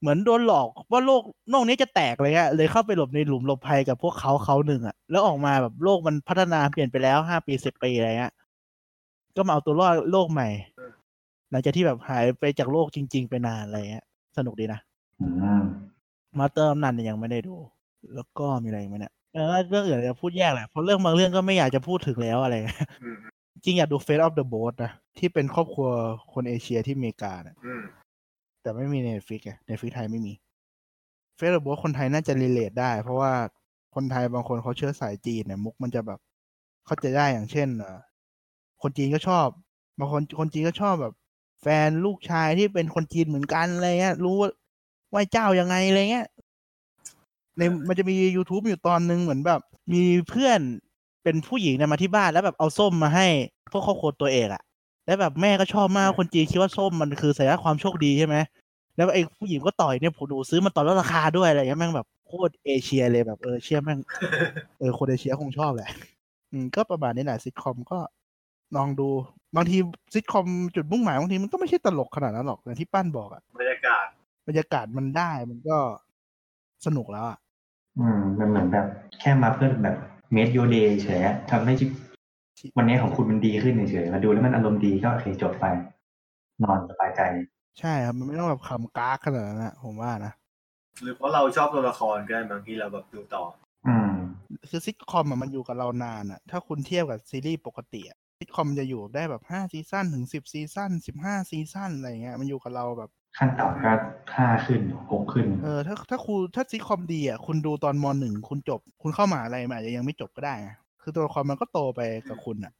[0.00, 8.34] เหมือนโดนหลอกว่าโลกโลกนี้จะแตกอะไรเงี้ยเลยเข้าไปหลบในหลุมหลบภัยกับพวกเขาเขาหนึ่งอะแล้วออกมาแบบโลกมันพัฒนาเปลี่ยนไปแล้วห้าปีสิบปีอะไรเงี้ย
[9.36, 10.48] ก็มาเอาตัวรอดโลกใหม่
[11.50, 14.04] หลังจากที่แบบหายไปจากโลกจริง ๆ ไปนานอะไรเงี้ย
[14.36, 14.80] สนุกดีนะ
[15.20, 15.26] อื
[15.60, 15.62] ม
[16.38, 17.56] Master of None เนี่ยยังไม่ได้ดู
[18.14, 23.16] แล้วก็มีอะไรอีกไหมเนี่ย เออเรื่องอื่นจะพูดแยกแหละเพราะเรื่องบางเรื่องก็ไม่อยากจะพูดถึงแล้วอะไรเงี้ยอืม
[23.64, 25.88] จริงอยากดู Fresh Off the Boat นะที่เป็นครอบครัว
[26.32, 27.82] คนเอเชียที่อเมริกานะอืม
[28.62, 30.32] แต่ไม่มีใน Netflix ไง Netflix ไทยไม่มี
[31.38, 33.32] Fresh Off the Boat คนไทยน่าจะ relate ได้ เพราะว่า
[33.94, 36.20] คนไทยบางคนเขาเชื้อสายจีนเนี่ยมุกมันจะแบบ
[36.86, 37.98] เข้าใจได้อย่างเช่นเอ่อ
[38.82, 39.46] คนจีนก็ชอบ
[39.98, 41.14] บางคนคนจีนก็ชอบแบบ
[41.62, 44.50] แฟนลูกชายที่เป็นคนจีนเหมือนกันอะไรเงี้ยรู้ว่า
[45.10, 46.26] ไหว้เจ้ายังไงอะไรเงี้ย
[47.58, 49.60] ในมันจะมี YouTube อยู่ตอนนึงเหมือนแบบ
[49.92, 50.60] มีเพื่อน
[51.24, 53.26] เป็นผู้หญิงเนี่ยมาที่บ้านแล้วแบบเอาส้มมาให้
[53.72, 54.62] พวกครอบครัวตัวเอกอะ
[55.06, 58.36] แล้วแบบแม่ก็ชอบมากคนจีนคิดว่าส้มมันคือสัญลักษณ์ความโชคดีใช่ไหม
[58.96, 63.98] แล้วไอ้ผู้หญิงก็ต่อยเนี่ยผมดูซื้อมาต่อลดราคาด้วยอะไรเงี้ยแม่งแบบโคตรเอเชียเลยแบบเออเชื่อแม่ง
[64.78, 65.90] เออคนเอเชียคงชอบแหละ
[66.50, 67.98] อืมก็ประมาณนี้แหละซิทคอมก็
[68.76, 69.08] ลองดู
[69.56, 69.76] บางที
[70.14, 74.06] ซิทคอมจุดมุ่งหมายบางทีมันก็ไม่ใช่ตลกขนาดนั้นหรอกอย่างที่ปั้นบอกอะบรรยากาศ
[74.48, 75.76] บรรยากาศมันได้มันก็
[76.86, 77.38] สนุกแล้วอะ
[77.98, 78.86] อืมมันเหมือนแบบ
[79.20, 79.96] แค่มาเพื่อแบบ
[80.32, 81.96] เมดโยเดย์เฉยๆทำให้ชีวิต
[82.76, 85.64] วันนี้ของคุณมันดีขึ้นเฉยๆมาดูแล้วมันอารมณ์ดีก็โอเคจบไป
[86.64, 87.20] นอนสบายใจ
[87.80, 90.32] ใช่ครับ มันไม่ต้องแบบคำกากขนาดนั้นนะผมว่านะ
[91.02, 93.44] หรือเพราะเราชอบตัวละครก็ได้บางทีเราแบบดูต่อ
[93.86, 94.10] อืม
[94.70, 103.92] คือซิทคอมอะมันอยู่กับเรานานอะถ้าคุณเทียบกับซีรีส์ปกติอะซิทคอมจะอยู่ได้แบบห้าซีซั่นถึงสิบซีซั่นสิบห้าซีซั่นอะไรเงี้ยมันอยู่กับเราแบบ ขั้นต่ำก็
[104.36, 104.80] ห้าขึ้น
[105.10, 110.70] หกขึ้น เออถ้าถ้าคุณถ้าซิทคอมดีอะคุณดูตอนมหนึ่งคุณจบ คุณเข้ามหาอะไรมันอาจจะยังไม่จบก็ได้ไง
[111.02, 112.72] คือตัวละครมันก็โตไปกับคุณอะ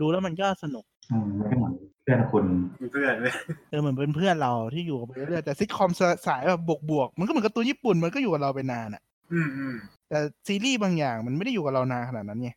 [0.00, 2.44] ดูแล้วมันก็สนุกอืมมันก็เหมือนเพื่อนคุณ
[2.80, 3.26] มีเพื่อนไหม
[3.70, 5.90] เออเหมือนเป็นเพื่อนเราที่อยู่กับไปเรื่อยๆแต่ซิทคอม
[6.26, 9.02] สายแบบบวกๆมันก็เหมือนการ์ตูนญี่ปุ่นมันก็อยู่กับเราไปนานอะ
[9.32, 9.74] อืมอืม
[10.08, 12.50] แต่ซีรีส์บางอย่างมันไม่ได้อยู่กับเรานานขนาดนั้นไง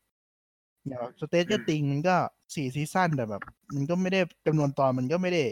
[0.88, 2.16] อย่าง Stranger Things มันก็
[2.56, 3.42] สี่ซีซั่นแต่แบบ
[3.76, 5.44] มันก็ไม่ได้จำนวนตอนมันก็ไม่ได้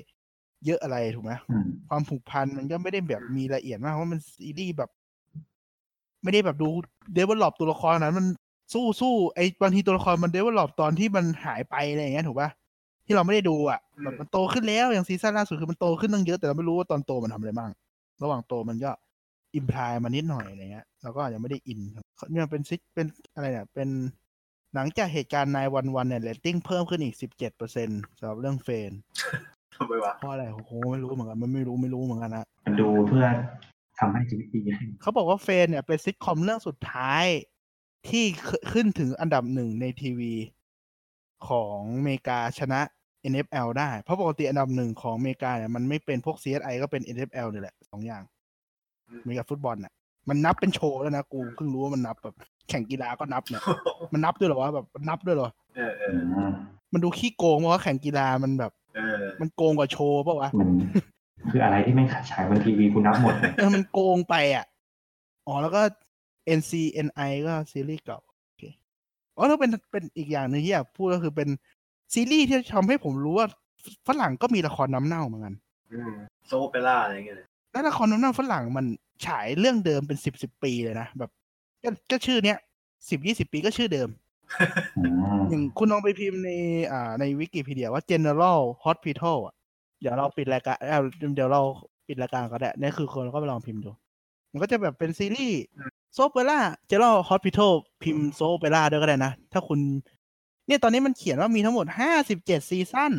[0.65, 4.89] เยอะอะไรถูกไหมอืมความผูกพันมันก็ไม่ได้แบบมีละเอียดมากเพราะมันซีรีส์แบบ
[6.23, 6.67] ไม่ได้แบบดู
[7.13, 8.25] develop ตัวละครนั้น มัน
[8.73, 12.49] สู้สู้ไอ้บางทีตัวละครมัน develop ตอนที่มันหายไปอะไรอย่างเงี้ยถูกปะ
[13.05, 17.71] ที่เราไม่ได้ดูอะแบบมันโตขึ้นแล้วอย่างซีซั่นล่าสุดคือมันโตขึ้นตั้งเยอะแต่เราไม่รู้ว่าตอนโตมันทำอะไรบ้าง
[18.23, 18.91] ระหว่างโตมันก็
[19.55, 21.79] imply มานิดหน่อยอะไรเงี้ยเราก็อาจจะไม่ได้อิน
[22.31, 23.89] เนี่ยเป็นซิเป็นอะไรเนี่ยเป็น
[24.75, 33.25] หลังจากเหตุการณ์ nine one one เนี่ยเรตติ้งเพิ่มขึ้นอีกสิบเจ็ดเปอร์เซ็นสำหรับเรื่อง Friends ทำไมวะเพราะอะไรโอ้โหไม่รู้เหมือนกันมันไม่รู้ไม่รู้เหมือนกันนะมันดูเพื่อ
[33.99, 37.25] ทำให้ชีวิตดีขึ้นเขาบอกว่า Friends เนี่ยเป็นซิทคอมเรื่องสุดท้าย
[38.09, 40.33] ที่ขึ้นขึ้นถึงอันดับหนึ่งในทีวี
[41.47, 42.81] ของอเมริกาชนะ
[43.31, 48.23] NFL ได้ เพราะปกติอันดับหนึ่งของอเมริกาเนี่ยมันไม่เป็นพวก CSI ก็เป็น NFL นี่แหละสองอย่าง
[49.21, 49.93] เหมือนกับฟุตบอลน่ะ
[50.29, 52.35] มันนับเป็นโชว์แล้วนะกูเพิ่งรู้ว่ามันนับแบบ
[52.69, 53.63] แข่งกีฬาก็นับเนี่ย
[54.13, 56.51] มันนับด้วยเหรอวะแบบมันนับด้วยเหรอเออเออือม
[56.93, 58.82] มันดูขี้โกงเพราะว่าแข่งกีฬามันแบบเออ
[59.41, 60.69] มันโกงกว่าโชว์ปะวะมัน
[61.51, 64.65] คืออะไรที่ไม่ฉายบนทีวีคุณนับหมดเลยเออมันโกงไปอะ
[65.47, 65.81] อ๋อแล้วก็
[66.59, 68.63] NCNI ก็ซีรีส์เก่าโอเค
[69.35, 71.49] อ๋อแล้วเป็นเป็นอีกอย่างหนึ่งที่อยากพูดก็คือเป็น
[72.13, 73.47] ซีรีส์ที่ทำให้ผมรู้ว่า
[74.07, 75.55] ฝรั่งก็มีละครน้ำเน่าเหมือนกัน
[75.91, 76.11] อืม
[76.47, 78.85] โซเปร่าอะไรอย่างเงี้ยเลยและละครน้ำเน่าฝรั่งมัน
[79.25, 81.31] ฉายเรื่องเดิมเป็นสิบสิบปีเลยนะแบบ
[81.83, 82.57] ก็ก็ชื่อเนี้ย
[83.09, 84.09] สิบยี่สิบปีก็ชื่อเดิม
[84.97, 86.49] อืมอย่างคุณลองไปพิมพ์ใน
[86.91, 89.55] อ่าในวิกิพีเดียว่า general hospital อะ
[90.01, 90.99] เดี๋ยวเราปิดรายการเอ้า
[91.35, 91.61] เดี๋ยวเรา
[92.07, 93.91] ปิดรายการก็ได้นี่คือคนก็ไปลองพิมพ์ดู
[94.51, 95.63] มันก็จะแบบเป็นซีรีส์
[96.13, 97.71] โซเปร่า general hospital
[98.03, 99.79] พิมพ์โซเปร่าด้วยก็ได้นะ ถ้าคุณ
[100.67, 103.13] เนี่ยตอนนี้มันเขียนว่ามีทั้งหมดห้าสิบเจ็ดซีซั่น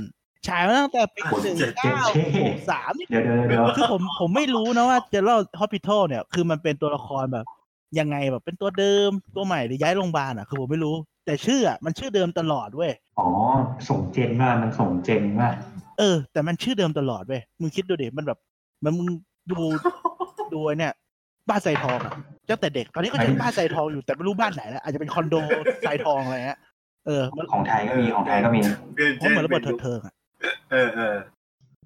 [0.46, 2.00] ฉายมาตั้งแต่ปีหนึ่งเก้า
[2.40, 7.46] หกสามเดี๋ยวเดี๋ยวเดี๋ยวคือผมผมไม่รู้นะว่า general hospital เนี่ย คือมันเป็นตัวละครแบบ
[7.98, 10.94] ยังไงแบบเป็นตัวเดิมตัวใหม่หรือย้ายโรงพยาบาลอะคือผมไม่รู้
[11.26, 13.28] แต่ชื่ออะมันชื่อเดิมตลอดเว้ยอ๋อ
[13.88, 15.50] ส่งเจนว่ามันส่งเจนว่า
[15.98, 18.38] เออ แต่มันชื่อเดิมตลอดเว้ยมึงคิดดูดิมันแบบ
[18.84, 19.06] มันมึง
[19.52, 19.60] ดู
[20.52, 20.92] ดูไอ้เนี่ย
[21.48, 22.12] บ้านไซทองอะ
[22.48, 25.34] ตั้งแต่เด็กตอนนี้ก็ยังบ้านไซทองอยู่แต่ไม่รู้บ้านไหนแล้วอาจจะเป็นคอนโด
[25.80, 26.58] ไซทองอะไรเงี้ย
[27.06, 28.60] เออมันของไทยก็มีของไทยก็มี
[28.94, 30.14] เปลี่ยนเพราะเหมือนระเบิดเถิดเทิงอะ
[30.70, 31.14] เออเออ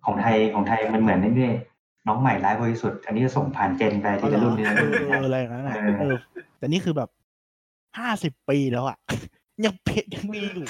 [0.04, 1.50] ของไทยของไทยมันเหมือนนี่
[2.06, 6.16] นี่น้องใหม่ร้ายบริสุทธิ์อันนี้จะส่งผ่านเจนไปทีละรุ่นทีละเอรุ่นอเอออะไรอย่างนั้นอะเออเออ
[6.58, 7.08] แต่นี่คือแบบ
[7.98, 8.98] ห้าสิบปีแล้วอะ
[9.64, 10.66] ยังเพชรยังมีอยู่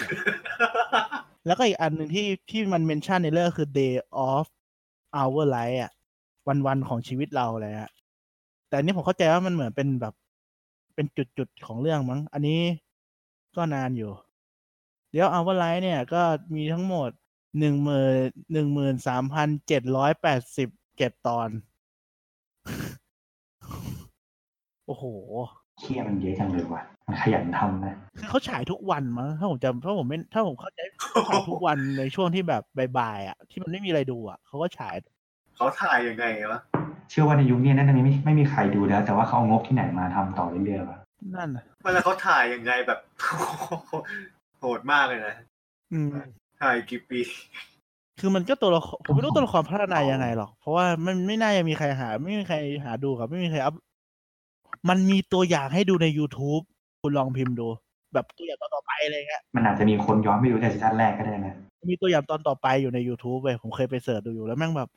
[1.46, 3.94] แล้วก็อีกอันหนึ่งที่ที่มันเมนชั่นในเรื่องคือ day
[4.30, 4.46] of
[5.20, 5.92] our life อะ
[6.48, 7.90] วันวันๆของชีวิตเราเลยอะ
[8.68, 10.14] แต่อันนี้ผมเข้าใจว่ามันเหมือนเป็นแบบ
[10.94, 11.06] เป็น
[11.38, 12.60] จุดๆของเรื่องมั้ง อันนี้
[13.56, 14.12] ก็นานอยู่
[15.10, 16.22] เดี๋ยว our life เนี่ย ก็
[16.54, 17.10] มีทั้งหมด
[17.58, 18.14] หนึ่งหมื่น
[18.52, 20.68] หนึ่งหมื่นสามพันเจ็ดร้อยแปดสิบ
[20.98, 21.48] เจ็ดตอน
[24.86, 25.04] โอ้โห
[25.80, 32.62] เชี่ยมันเยอะจังเลยว่ะ มันขยันทำนะ คือเขาฉายทุกวันมั้งถ้าผมจำถ้าผมไม่ถ้าผมเข้าใจเขาฉายทุกวันในช่วงที่แบบ
[32.98, 34.94] บ่ายๆอะ ที่มันไม่มีอะไรดูอะเขาก็ฉาย
[35.56, 36.60] เขาถ่ายยังไงวะ
[37.10, 40.98] เชื่อว่าในยุคนี้น่าจะไม่ไม่มีใครดูแล้ว แต่ว่าเขาเอางบที่ไหนมาทำต่อเรื่อยๆวะ
[41.34, 43.00] นั่นน่ะเวลาเขาถ่ายยังไงแบบ
[44.58, 45.34] โหดมากเลยนะ
[45.92, 46.08] อืม
[46.60, 47.20] ถ่ายกี่ปี
[48.20, 53.74] คือมันก็ตัวละครผมไม่รู้ตัวละครพัฒนายังไงหรอก เพราะว่ามันไม่น่าจะมีใครหา ไม่มีใครหาดูครับไม่มีใครอัพ
[54.88, 56.62] มันมีตัวอย่างให้ดูใน YouTube
[57.02, 57.66] คุณลองพิมพ์ดู
[58.14, 61.54] แบบตัวอย่างตอนต่อไปอะไรเงี้ยมันอาจจะมีคนย้อนไปดูแต่ซีซั่นแรกก็ได้นะ
[61.90, 64.88] มีตัวอย่างตอนต่อไปอยู่ใน YouTube เว้ยผมเคยไปเสิร์ชดูอยู่แล้วแม่งแบบ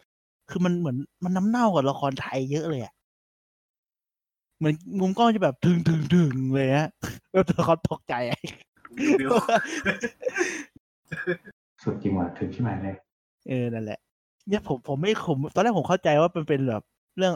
[0.49, 2.93] คือมันเหมือนมันน้ำเน่ากับละครไทยเยอะเลยอะ
[4.57, 6.89] เหมือนมุมกล้องจะแบบถึงถึงถึงเลยฮะ
[7.31, 8.39] แล้วตัวเขาตกใจอะ
[9.19, 9.29] บิว
[11.83, 12.95] สุดจริงว่ะถึงขึ้นมาเลย
[13.47, 13.99] เออนั่นแหละ
[14.47, 16.83] เนี่ยผมผมไม่ผมตอนแรกผมเข้าใจว่ามันเป็นแบบ
[17.17, 17.33] เรื่อง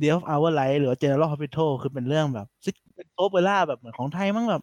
[0.00, 4.62] The of Our Life หรือว่า General Hospital คือเป็นเรื่องแบบซิเป็นโอเปร่าแบบเหมือนของไทยมั้งแบบ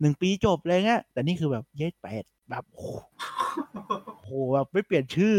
[0.00, 2.88] หนึ่งปีจบอะไรเงี้ยแต่นี่คือแบบเย็ดแปดแบบโอ้โห
[4.16, 5.36] โอ้โหแบบไม่เปลี่ยนชื่อ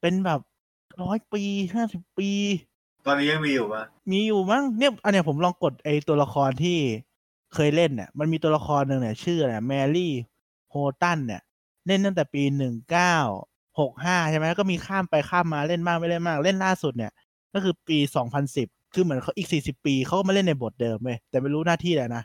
[0.00, 0.40] เป็นแบบ
[1.02, 1.42] ร้อยปี
[1.74, 2.30] ห้าสิบปี
[3.06, 6.78] ตอนนี้ยังมีอยู่ปะมีอยู่มั้งเนี่ยอันเนี้ยผมลองกดไอตัวละครที่
[7.54, 10.12] เคยเล่นเนี่ยมันมีตัวละครหนึ่งเนี่ย ชื่ออะไรแมรี่
[10.70, 11.42] โฮตันเนี่ย
[11.88, 13.16] เล่นตั้งแต่ปีหนึ่งเก้า
[13.80, 17.12] หกห้าใช่ไหมแล้วก็มีข้ามไปข้ามมาเล่นมากไม่เล่นมาก เล่นล่าสุดเนี่ย
[17.54, 22.22] ก็คือปีสองพันสิบคือเหมือนเขาอีกสี่สิบปีเขาก็มาเล่นในบทเดิมเว้ยแต่ไม่รู้หน้าที่แหละนะ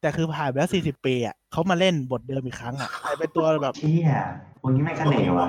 [0.00, 4.10] แต่คือผ่านไปแล้วสี่สิบปีอะเขามาเล่นบทเดิมอีกครั้งอะกลายเป็นตัวแบบเที่ย
[4.62, 5.48] คนนี้ไม่งเสน่ห์ว่ะ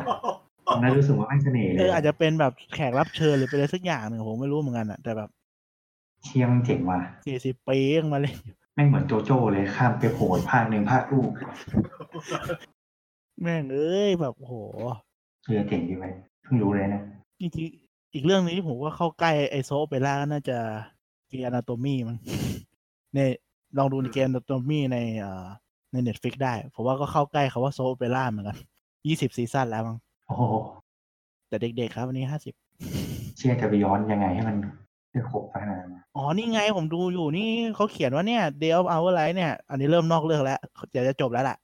[0.67, 5.29] ตอนนั้นรู้สึกว่าไม่งเสน่ห์เลเอยออาจจะเป็นแบบแขกรับเชิญหรือเป็นอะไรสักอย่างหนึ่งผมไม่รู้เหมือนกันอะแต่แบบ
[6.23, 11.29] เชี่ยมันเจ๋งว่ะสี่สิบปียังมาเล่นอยู่แม่งเหมือนโจโจ้เลยข้ามไปโผล่ภาคหนึ่งภาคลูก
[13.41, 14.53] แม่งเอ้ยแบบโห
[15.43, 16.05] เชื่อเจ๋งดีไหม
[16.43, 17.01] เพิ่งรู้เลยนะ
[17.41, 20.57] จริงๆอีกเรื่องหนึงที่ผมว่าเข้าใกล้ไอโซเปร่าก็น่าจะ
[21.27, 22.17] เกียร์นาโตมีมั้ง
[23.13, 23.29] เนี่ย
[23.77, 25.45] ลองดูในเกียร์นาโตมีในเอ่อ
[25.91, 28.57] ในเน็ตฟิกได้ ผมว่าก็เข้าใกล้คาว่าโซเปร่าเหมือนกัน
[29.07, 30.43] ยี่สิบซีซั่นแล้วมั้งโอ้โห
[31.47, 32.53] แต่เด็กๆครับวันนี้ห้าสิบ
[33.37, 34.57] เชื่อจะไปย้อนยังไงให้มัน
[35.11, 40.59] ได้ครบขนาดนั้นอ๋อ นี่ไงผมดูอยู่นี่เขาเขียนว่าเนี่ย Day of Our Life เนี่ย อันนี้เริ่มนอกเรื่องแล้ว
[40.91, 41.57] เดี๋ยวจะจบแล้วล่ะ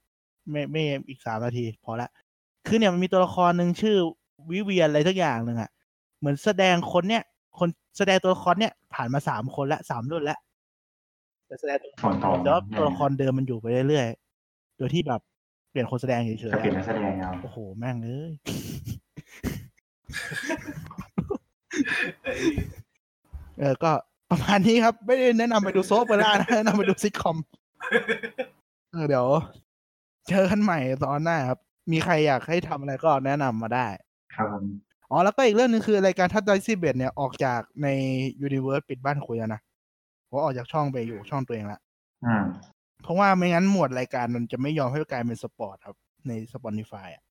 [0.52, 2.10] ไม่ไม่อีกสามนาที พอละ
[2.68, 3.98] คือเนี่ยมันมีตัวละครหนึ่งชื่อ
[4.52, 5.70] วิเวียนอะไรทักอย่างหนึ่งอะ
[6.20, 7.24] เหมือนแสดงคนเนี่ย
[7.60, 10.40] คนแสดงตัวละครเนี่ย ผ่านมาสามคนละสามรุ่นแล้ว
[11.48, 15.22] แต่แสดงตัวส่วนต่อแต่ว่าตัวละครเดิมมันอยู่ไปเรื่อยๆโดยที่แบบ
[15.70, 18.32] เปลี่ยนคนแสดงเฉยจะเปลี่ยนๆนักแสดงเอาโอ้โหแม่งเอ้ย
[23.60, 23.92] เออก็
[24.30, 27.38] ประมาณนี้ครับ ไม่ได้แนะนำไปดู soap ไปแล้วนะแนะนำไปดูซิทคอม
[28.92, 29.28] เออเดี๋ยว
[30.30, 31.60] เจอกันใหม่ตอนหน้าครับ
[31.92, 33.88] มีใครอยากให้ทำอะไรก็แนะนำมาได้
[34.36, 34.66] ครับผม
[35.12, 37.88] อ๋อ แล้วก็อีกเรื่องหนึงคือรายการทัดไดซี่เบดเนี่ยออกจากใน
[38.42, 39.62] universe ปิดบ้านคุยแล้วนะ
[40.30, 41.80] ผมออกจากช่องไปอยู่ช่องตัวเองละ
[42.26, 42.44] อืม
[43.04, 45.98] เพราะว่าไม่งั้นหมวดรายการมันจะไม่ยอมให้กลายเป็นสปอร์ตครับ
[46.28, 47.24] ใน Spotify อะ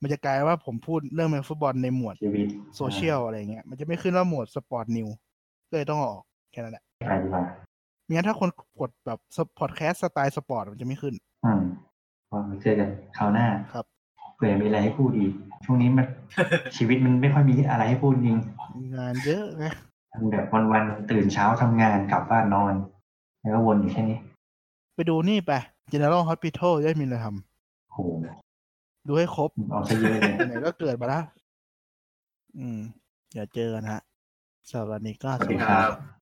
[0.00, 5.08] มันจะกลายว่าผมพูดเรื่องแมนฟุตบอลในหมวดชีวิตโซเชียลอะไรเงี้ย มันจะไม่ขึ้นว่าหมวด sport news
[5.68, 7.42] ก็เลยต้องเอาออกแค่นั้นแหละไปดีกว่า
[8.04, 9.18] ไม่งั้นถ้าคนกดแบบ
[9.58, 11.14] พอดแคสต์สไตล์สปอร์ตมันจะไม่ขึ้น
[11.46, 11.89] อืมก็
[12.32, 13.84] มาเจอกันคราวหน้าครับ
[14.36, 15.32] เผื่อมีอะไรให้พูดอีก
[15.64, 16.06] ช่วงนี้มัน
[16.76, 18.38] ชีวิตมันไม่ค่อยมีอะไรให้พูดจริง
[18.96, 19.64] งานเยอะไง
[20.12, 22.74] ทำแบบวันๆตื่นเช้าทำงานกลับบ้านนอน
[23.40, 24.18] แล้วก็วนอยู่แค่นี้
[24.94, 25.52] ไปดูนี่ไป
[25.92, 27.26] General Hospital ได้มีอะไรท
[27.92, 31.24] โหำดูให้ครบเอาซะเยอะเลยไหนๆก็เกิดมาแล้ว
[32.58, 32.78] อืม
[33.34, 34.00] อย่าเจอกันฮะ
[34.70, 36.19] สวัสดีก็สวัสสดีวัสดีครับครับ